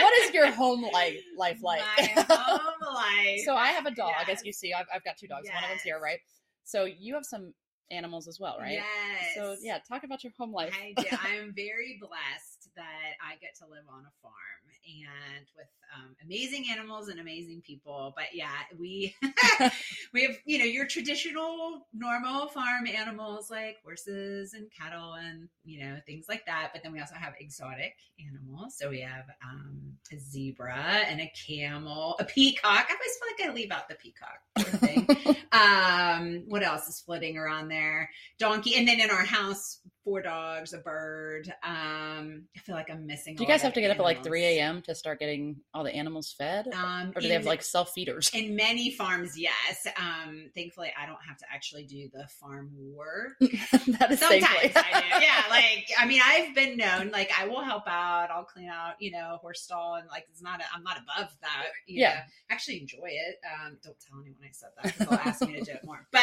[0.00, 1.80] what is your home life life like?
[1.98, 3.40] My home life.
[3.44, 4.38] so I have a dog, Yes.
[4.40, 4.72] as you see.
[4.72, 5.48] I've, I've got two dogs.
[5.52, 6.18] One of them's here, right?
[6.64, 7.52] So you have some
[7.90, 8.72] animals as well, right?
[8.72, 9.34] Yes.
[9.34, 10.74] So yeah, talk about your home life.
[10.80, 11.16] I, do.
[11.24, 16.14] I am very blessed that I get to live on a farm and with um,
[16.24, 18.12] amazing animals and amazing people.
[18.16, 18.48] But yeah,
[18.78, 19.14] we
[20.12, 25.84] we have you know your traditional normal farm animals like horses and cattle and you
[25.84, 26.70] know things like that.
[26.72, 27.96] But then we also have exotic
[28.28, 28.76] animals.
[28.76, 29.80] So we have um,
[30.12, 32.86] a zebra and a camel, a peacock.
[32.88, 34.40] I always feel like I leave out the peacock.
[34.80, 35.06] Thing.
[35.52, 38.10] um, what else is floating around there?
[38.38, 41.52] Donkey, and then in our house, four dogs, a bird.
[41.62, 43.36] Um, I feel like I'm missing.
[43.36, 44.82] do you guys have to get up at like 3 a.m.
[44.82, 46.66] to start getting all the animals fed?
[46.74, 48.28] Um, or do they have like self feeders?
[48.34, 49.86] in many farms, yes.
[49.96, 53.34] Um, thankfully, I don't have to actually do the farm work.
[53.40, 54.72] that is Sometimes.
[54.74, 55.06] I do.
[55.20, 57.10] Yeah, like I mean, I've been known.
[57.10, 58.30] Like I will help out.
[58.30, 60.60] I'll clean out, you know, horse stall, and like it's not.
[60.60, 61.66] A, I'm not above that.
[61.86, 62.08] You Yeah.
[62.14, 62.20] know.
[62.50, 63.36] I actually enjoy it.
[63.46, 66.06] Um, don't tell anyone I said that because they'll ask me to do it more.
[66.10, 66.20] But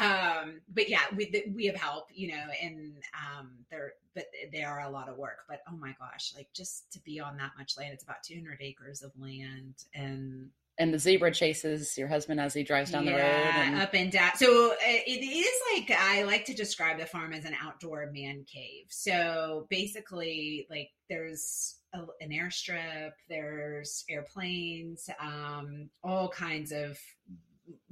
[0.00, 4.80] um, but yeah, we we have help, you know, and um, there but they are
[4.80, 5.38] a lot of work.
[5.48, 8.58] But oh my gosh, like just to be on that much land, it's about 200
[8.60, 13.12] acres of land, and and the zebra chases your husband as he drives down the
[13.12, 13.18] road.
[13.18, 14.30] yeah, And, up and down.
[14.36, 18.46] So uh, it is like I like to describe the farm as an outdoor man
[18.50, 18.86] cave.
[18.88, 26.98] So basically, like there's a, an airstrip, there's airplanes, um, all kinds of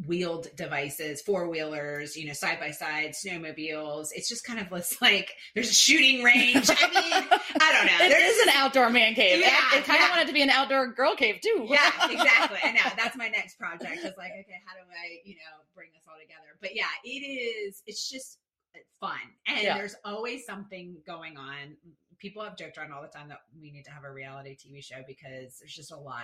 [0.06, 4.08] wheeled devices, four wheelers, you know, side by side, snowmobiles.
[4.14, 6.70] It's just kind of this like there's a shooting range.
[6.70, 8.04] I mean, I don't know.
[8.06, 9.40] it There's is an outdoor man cave.
[9.40, 10.10] Yeah, it kind of yeah.
[10.10, 11.66] wanted to be an outdoor girl cave too.
[11.68, 12.58] yeah, exactly.
[12.62, 13.98] I know that's my next project.
[13.98, 16.56] Is like, okay, how do I, you know, bring this all together?
[16.60, 17.82] But yeah, it is.
[17.86, 18.38] It's just
[18.74, 19.76] uh, fun, and Yeah.
[19.78, 21.76] there's always something going on.
[22.18, 24.82] People have joked around all the time that we need to have a reality TV
[24.82, 26.22] show because there's just a lot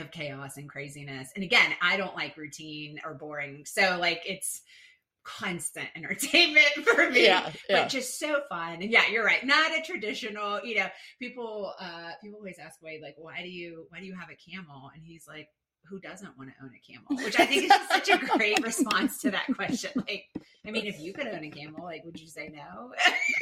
[0.00, 1.30] of chaos and craziness.
[1.34, 3.64] And again, I don't like routine or boring.
[3.64, 4.62] So like it's
[5.22, 7.24] constant entertainment for me.
[7.24, 7.82] Yeah, yeah.
[7.82, 8.82] But just so fun.
[8.82, 9.44] And yeah, you're right.
[9.44, 10.86] Not a traditional, you know,
[11.18, 14.50] people uh people always ask Wade, like, why do you why do you have a
[14.50, 14.90] camel?
[14.94, 15.48] And he's like,
[15.88, 17.24] who doesn't want to own a camel?
[17.24, 19.90] Which I think is just such a great response to that question.
[20.08, 20.24] Like,
[20.66, 22.90] I mean, if you could own a camel, like, would you say no?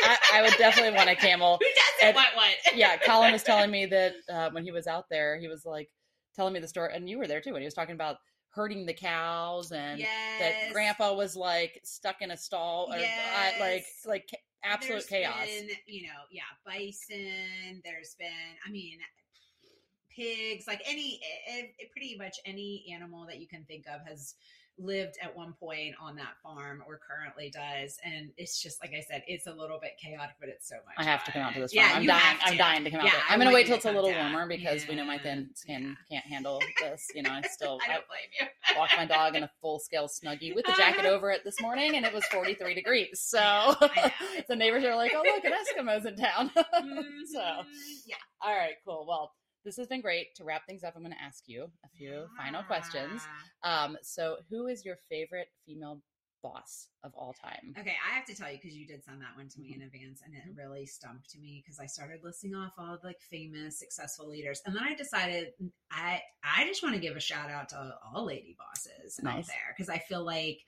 [0.02, 1.58] I, I would definitely want a camel.
[1.60, 2.50] who doesn't And- want one?
[2.74, 5.88] yeah, Colin was telling me that uh, when he was out there, he was like
[6.34, 7.52] telling me the story, and you were there too.
[7.52, 8.16] When he was talking about
[8.50, 10.08] herding the cows, and yes.
[10.40, 14.28] that Grandpa was like stuck in a stall, or uh, like like
[14.64, 15.46] absolute There's chaos.
[15.46, 17.82] Been, you know, yeah, bison.
[17.84, 18.28] There's been,
[18.66, 18.98] I mean,
[20.14, 20.66] pigs.
[20.66, 24.34] Like any, eh, eh, pretty much any animal that you can think of has
[24.78, 29.00] lived at one point on that farm or currently does and it's just like i
[29.00, 31.54] said it's a little bit chaotic but it's so much I have to come out
[31.54, 32.00] to this yeah farm.
[32.00, 32.38] I'm dying.
[32.44, 33.06] I'm dying to come out.
[33.06, 33.22] Yeah, there.
[33.28, 34.32] I'm gonna wait till it's a little down.
[34.32, 37.06] warmer because we know my thin skin can't handle this.
[37.14, 38.46] You know, I still i don't blame you
[38.78, 41.96] walked my dog in a full scale snuggie with the jacket over it this morning,
[41.96, 43.20] and it was 43 degrees.
[43.20, 43.74] So
[44.48, 46.60] the neighbors are like, "Oh, look, an Eskimos in town." so,
[47.40, 47.62] Mhm.
[48.06, 49.04] yeah all right, cool.
[49.08, 49.32] Well,
[49.64, 50.34] this has been great.
[50.36, 53.22] To wrap things up, I'm going to ask you a few final questions.
[53.62, 56.00] Um, so, who is your favorite female
[56.42, 57.72] boss of all time?
[57.78, 59.82] Okay, I have to tell you because you did send that one to me Mm-hmm.
[59.82, 63.20] in advance, and it really stumped me because I started listing off all the like
[63.30, 67.20] famous, successful leaders, and then I decided mm, I I just want to give a
[67.20, 69.46] shout out to all lady bosses out Nice.
[69.46, 70.58] there because I feel like.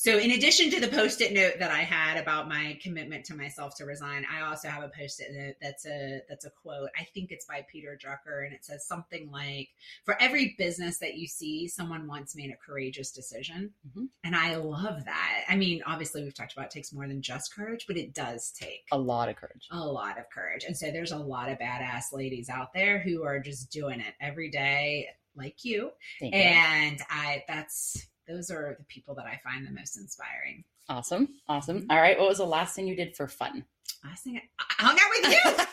[0.00, 3.74] So, in addition to the post-it note that I had about my commitment to myself
[3.78, 6.90] to resign, I also have a post-it note that's a that's a quote.
[6.96, 9.70] I think it's by Peter Drucker, and it says something like,
[10.04, 14.08] "For every business that you see, someone once made a courageous decision." Mhm.
[14.22, 15.44] And I love that.
[15.48, 18.52] I mean, obviously, we've talked about it takes more than just courage, but it does
[18.52, 19.66] take A lot of courage.
[19.72, 20.62] a lot of courage.
[20.62, 24.14] And so there's a lot of badass ladies out there who are just doing it
[24.20, 25.90] every day, like you.
[26.20, 26.40] Thank you.
[26.40, 30.64] And I, that's, those are the people that I find the most inspiring.
[30.88, 31.28] Awesome.
[31.48, 31.80] Awesome.
[31.80, 31.90] Mm-hmm.
[31.90, 32.18] All right.
[32.18, 33.64] What was the last thing you did for fun?
[34.04, 35.64] Last thing, I, hung out with you.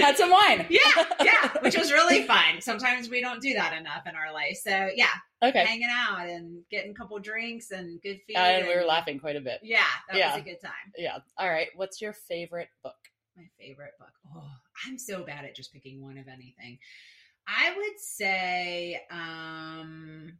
[0.04, 0.66] Had some wine.
[0.70, 2.60] yeah, yeah, which was really fun.
[2.60, 4.58] Sometimes we don't do that enough in our life.
[4.62, 5.06] So yeah,
[5.42, 5.64] Okay.
[5.64, 8.36] hanging out and getting a couple drinks and good food.
[8.36, 9.60] Uh, and we were laughing quite a bit.
[9.62, 10.32] Yeah, that Yeah.
[10.32, 10.92] was a good time.
[10.96, 11.18] Yeah.
[11.38, 11.68] All right.
[11.76, 12.96] What's your favorite book?
[13.36, 14.10] My favorite book.
[14.34, 14.50] Oh,
[14.86, 16.78] I'm so bad at just picking one of anything.
[17.46, 20.38] I would say, um,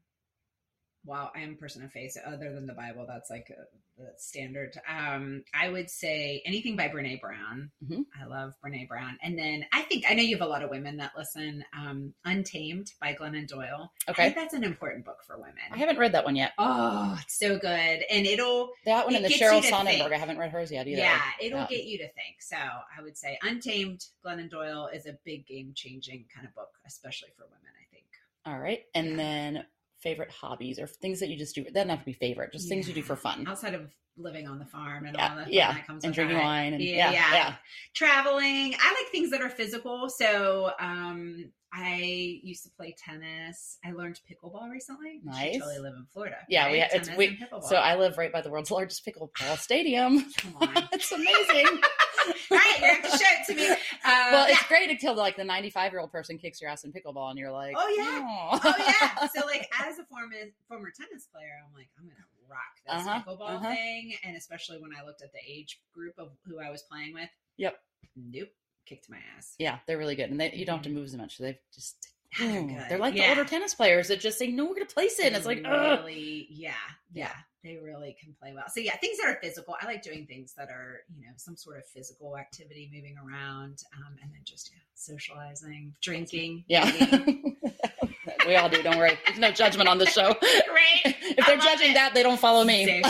[1.05, 2.13] wow, I am a person of faith.
[2.13, 3.63] So other than the Bible, that's like a,
[4.01, 4.73] the standard.
[4.89, 7.71] Um, I would say anything by Brene Brown.
[7.85, 8.05] Mhm.
[8.21, 9.19] I love Brene Brown.
[9.23, 11.65] And then I think I know you have a lot of women that listen.
[11.77, 13.93] Um, Untamed by Glennon Doyle.
[14.07, 14.23] I Okay.
[14.25, 15.55] think that's an important book for women.
[15.71, 16.53] I haven't read that one yet.
[16.59, 17.71] Oh, it's so good,
[18.11, 20.13] and it'll That one It and the Cheryl Sonnenberg.
[20.13, 20.99] I haven't read hers yet either.
[21.01, 21.67] yeah, it'll Yeah.
[21.67, 22.41] get you to think.
[22.41, 26.71] So I would say Untamed, Glennon Doyle is a big game changing kind of book,
[26.87, 28.07] especially for women, I think.
[28.47, 28.85] All right.
[28.95, 29.17] And Yeah.
[29.17, 29.67] then
[30.03, 31.65] favorite hobbies or things that you just do.
[31.65, 33.47] That doesn't have to be favorite, just things you do for fun.
[33.49, 35.73] Outside of living on the farm and Yeah, all the yeah.
[35.73, 36.45] that comes And drinking that.
[36.45, 37.35] wine and yeah, yeah, yeah.
[37.35, 37.55] yeah.
[37.95, 38.75] Traveling.
[38.79, 40.09] I like things that are physical.
[40.09, 43.79] So um I used to play tennis.
[43.85, 45.21] I learned pickleball recently.
[45.25, 45.57] Nice.
[45.59, 46.37] totally live in Florida.
[46.49, 46.73] Yeah, right?
[46.73, 47.39] we it's we,
[47.69, 50.27] so I live right by the world's largest pickleball stadium.
[50.39, 50.89] Come on.
[50.93, 51.81] it's amazing.
[52.51, 53.69] right, you have to show it to me.
[53.69, 54.55] Um, well, yeah.
[54.55, 57.39] it's great until like the 95 year old person kicks your ass in pickleball and
[57.39, 58.21] you're like, Oh, yeah.
[58.53, 59.29] "Oh." oh yeah.
[59.35, 60.35] So like as a former
[60.69, 62.17] former tennis player, I'm like, I'm gonna
[62.49, 63.69] rock this Uh-huh, pickleball uh-huh.
[63.75, 64.15] thing.
[64.25, 67.29] And especially when I looked at the age group of who I was playing with.
[67.57, 67.79] Yep.
[68.17, 68.49] Nope.
[68.87, 69.55] Kicked my ass.
[69.59, 70.31] yeah, they're really good.
[70.31, 71.37] And they, you don't have to move as much.
[71.37, 72.09] So they've just,
[72.39, 75.19] They're they're like the older tennis players that just say, no, we're going to place
[75.21, 75.27] it.
[75.27, 76.73] And it's like, really, yeah,
[77.13, 77.33] yeah, Yeah.
[77.63, 78.65] They really can play well.
[78.69, 79.77] So yeah, things that are physical.
[79.81, 83.83] I like doing things that are, you know, some sort of physical activity, moving around,
[83.99, 86.65] um, and then just yeah, socializing, drinking.
[86.69, 86.91] yeah.
[88.47, 88.83] we all do.
[88.83, 89.19] Don't worry.
[89.27, 90.35] There's no judgment on this show.
[90.41, 91.01] Great.
[91.05, 91.95] if they're judging it.
[91.95, 93.03] that, they don't follow me.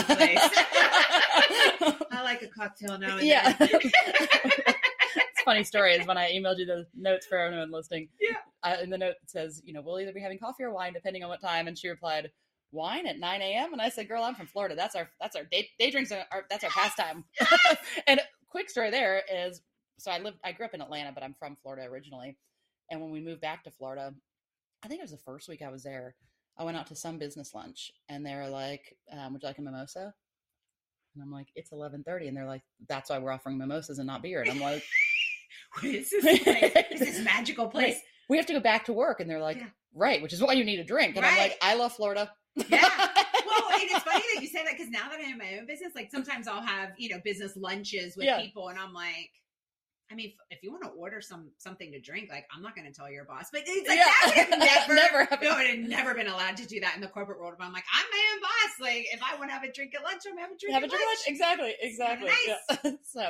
[2.11, 3.53] I like a cocktail now and yeah.
[3.53, 3.69] then.
[3.71, 8.09] it's funny story is when I emailed you the notes for everyone listening.
[8.19, 8.37] Yeah.
[8.63, 11.23] Uh, in the note says, you know, we'll either be having coffee or wine depending
[11.23, 11.67] on what time.
[11.67, 12.29] And she replied,
[12.71, 13.73] wine at 9 a.m.
[13.73, 14.75] And I said, girl, I'm from Florida.
[14.75, 16.11] That's our, that's our day, day drinks.
[16.11, 17.23] Are, are- that's our pastime.
[18.07, 18.19] and
[18.49, 19.61] quick story there is,
[19.97, 22.37] so I lived, I grew up in Atlanta, but I'm from Florida originally.
[22.89, 24.13] And when we moved back to Florida,
[24.83, 26.15] I think it was the first week I was there.
[26.57, 29.57] I went out to some business lunch and they were like, um, would you like
[29.57, 30.13] a mimosa?
[31.15, 32.27] And I'm like, it's 1130.
[32.27, 34.41] And they're like, that's why we're offering mimosas and not beer.
[34.41, 34.83] And I'm like,
[35.81, 36.71] What is this place?
[36.91, 37.97] Is this magical place?
[38.29, 39.19] we have to go back to work.
[39.19, 39.67] And they're like, Yeah.
[39.93, 41.15] right, which is why you need a drink.
[41.17, 42.31] And I'm like, I love Florida.
[42.55, 42.89] Yeah.
[43.43, 45.91] Well, it's funny that you say that because now that I have my own business,
[45.93, 48.39] like sometimes I'll have, you know, business lunches with Yeah.
[48.39, 49.29] people and I'm like,
[50.11, 52.85] I mean, if you want to order some something to drink, like I'm not going
[52.85, 54.03] to tell your boss, but it's like yeah.
[54.03, 57.01] that would have never, never, have, would have never been allowed to do that in
[57.01, 57.55] the corporate world.
[57.57, 58.71] But I'm like, I'm my own boss.
[58.81, 60.75] Like, if I want to have a drink at lunch, I'm have a drink.
[60.75, 61.19] Have a drink lunch.
[61.23, 61.31] lunch.
[61.31, 61.73] Exactly.
[61.79, 62.27] Exactly.
[62.27, 62.79] Nice.
[62.83, 62.91] Yeah.
[63.03, 63.21] so,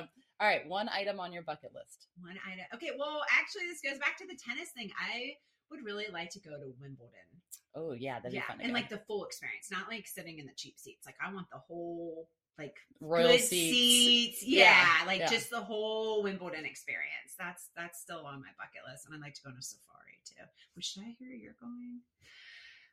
[0.41, 2.07] all right, one item on your bucket list.
[2.19, 2.65] One item.
[2.73, 2.97] Okay.
[2.97, 4.89] Well, actually, this goes back to the tennis thing.
[4.97, 5.37] I
[5.69, 7.29] would really like to go to Wimbledon.
[7.75, 8.59] Oh yeah, that'd yeah, be fun.
[8.61, 11.05] and like the full experience, not like sitting in the cheap seats.
[11.05, 13.49] Like I want the whole like royal seats.
[13.49, 14.43] seats.
[14.43, 15.29] Yeah, yeah like yeah.
[15.29, 17.35] just the whole Wimbledon experience.
[17.39, 20.19] That's that's still on my bucket list, and I'd like to go on a safari
[20.25, 20.43] too.
[20.75, 22.01] Which did I hear you're going?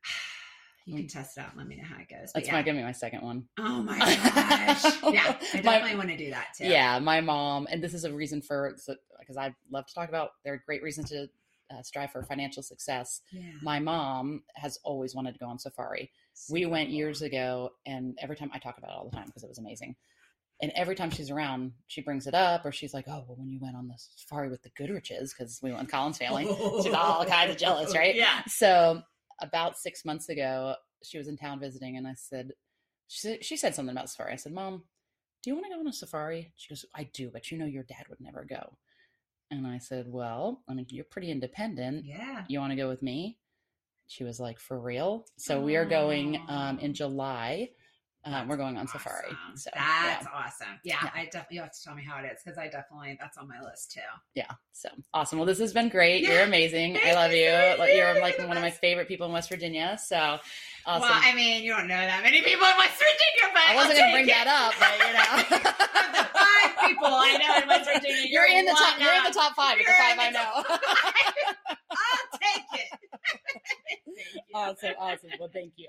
[0.86, 0.98] You mm.
[1.00, 2.30] can test it out and let me know how it goes.
[2.32, 2.52] But That's yeah.
[2.54, 3.44] my give me my second one.
[3.58, 4.84] Oh my gosh.
[5.12, 5.36] yeah.
[5.52, 6.64] I definitely my, want to do that too.
[6.64, 6.98] Yeah.
[6.98, 8.74] My mom, and this is a reason for
[9.20, 11.28] because I love to talk about there are great reasons to
[11.70, 13.20] uh, strive for financial success.
[13.32, 13.52] Yeah.
[13.62, 16.10] My mom has always wanted to go on safari.
[16.34, 19.26] So we went years ago, and every time I talk about it all the time
[19.26, 19.96] because it was amazing.
[20.60, 23.48] And every time she's around, she brings it up, or she's like, "Oh, well, when
[23.48, 26.46] you went on the safari with the Goodriches, because we went with Colin's family,
[26.82, 28.42] she's all kinds of jealous, right?" Yeah.
[28.48, 29.02] So
[29.40, 32.52] about six months ago, she was in town visiting, and I said,
[33.06, 34.32] she, she said something about safari.
[34.32, 34.82] I said, "Mom,
[35.42, 37.66] do you want to go on a safari?" She goes, "I do, but you know
[37.66, 38.76] your dad would never go."
[39.50, 42.04] And I said, Well, I mean, you're pretty independent.
[42.04, 42.44] Yeah.
[42.48, 43.38] You want to go with me?
[44.06, 45.26] She was like, For real?
[45.38, 47.70] So we are going um, in July
[48.24, 49.00] um, we're going on awesome.
[49.00, 49.32] safari.
[49.54, 50.30] So that's yeah.
[50.34, 50.66] awesome.
[50.84, 53.16] Yeah, yeah, I definitely you have to tell me how it is because I definitely
[53.20, 54.00] that's on my list too.
[54.34, 54.50] Yeah.
[54.72, 55.38] So awesome.
[55.38, 56.22] Well, this has been great.
[56.22, 56.32] Yeah.
[56.32, 56.98] You're amazing.
[57.04, 57.50] I love you.
[57.94, 59.98] You're like one of my favorite people in West Virginia.
[60.04, 60.16] So
[60.84, 61.08] awesome.
[61.08, 63.98] Well, I mean, you don't know that many people in West Virginia, but I wasn't
[63.98, 64.34] going to bring it.
[64.34, 65.32] that up, but you know,
[66.18, 68.26] the five people I know in West Virginia.
[68.28, 68.94] You're, you're in the top.
[68.94, 69.00] Up.
[69.00, 70.50] You're in the top 5 you're the five I know.
[71.90, 72.98] I'll take it.
[74.54, 74.94] awesome.
[74.98, 75.30] Awesome.
[75.38, 75.88] Well, thank you.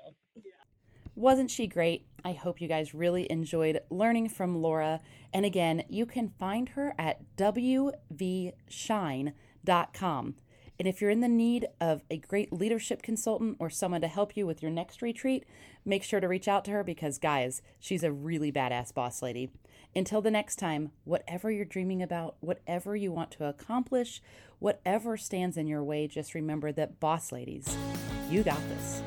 [1.20, 2.06] Wasn't she great?
[2.24, 5.02] I hope you guys really enjoyed learning from Laura.
[5.34, 8.56] And again, you can find her at wvshine.com.
[10.80, 14.38] And if you're in the need of a great leadership consultant or someone to help
[14.38, 15.44] you with your next retreat,
[15.84, 19.52] make sure to reach out to her because, guys, she's a really badass boss lady.
[19.94, 24.22] Until the next time, whatever you're dreaming about, whatever you want to accomplish,
[24.60, 27.76] whatever stands in your way, just remember that, boss ladies,
[28.30, 29.02] you got this.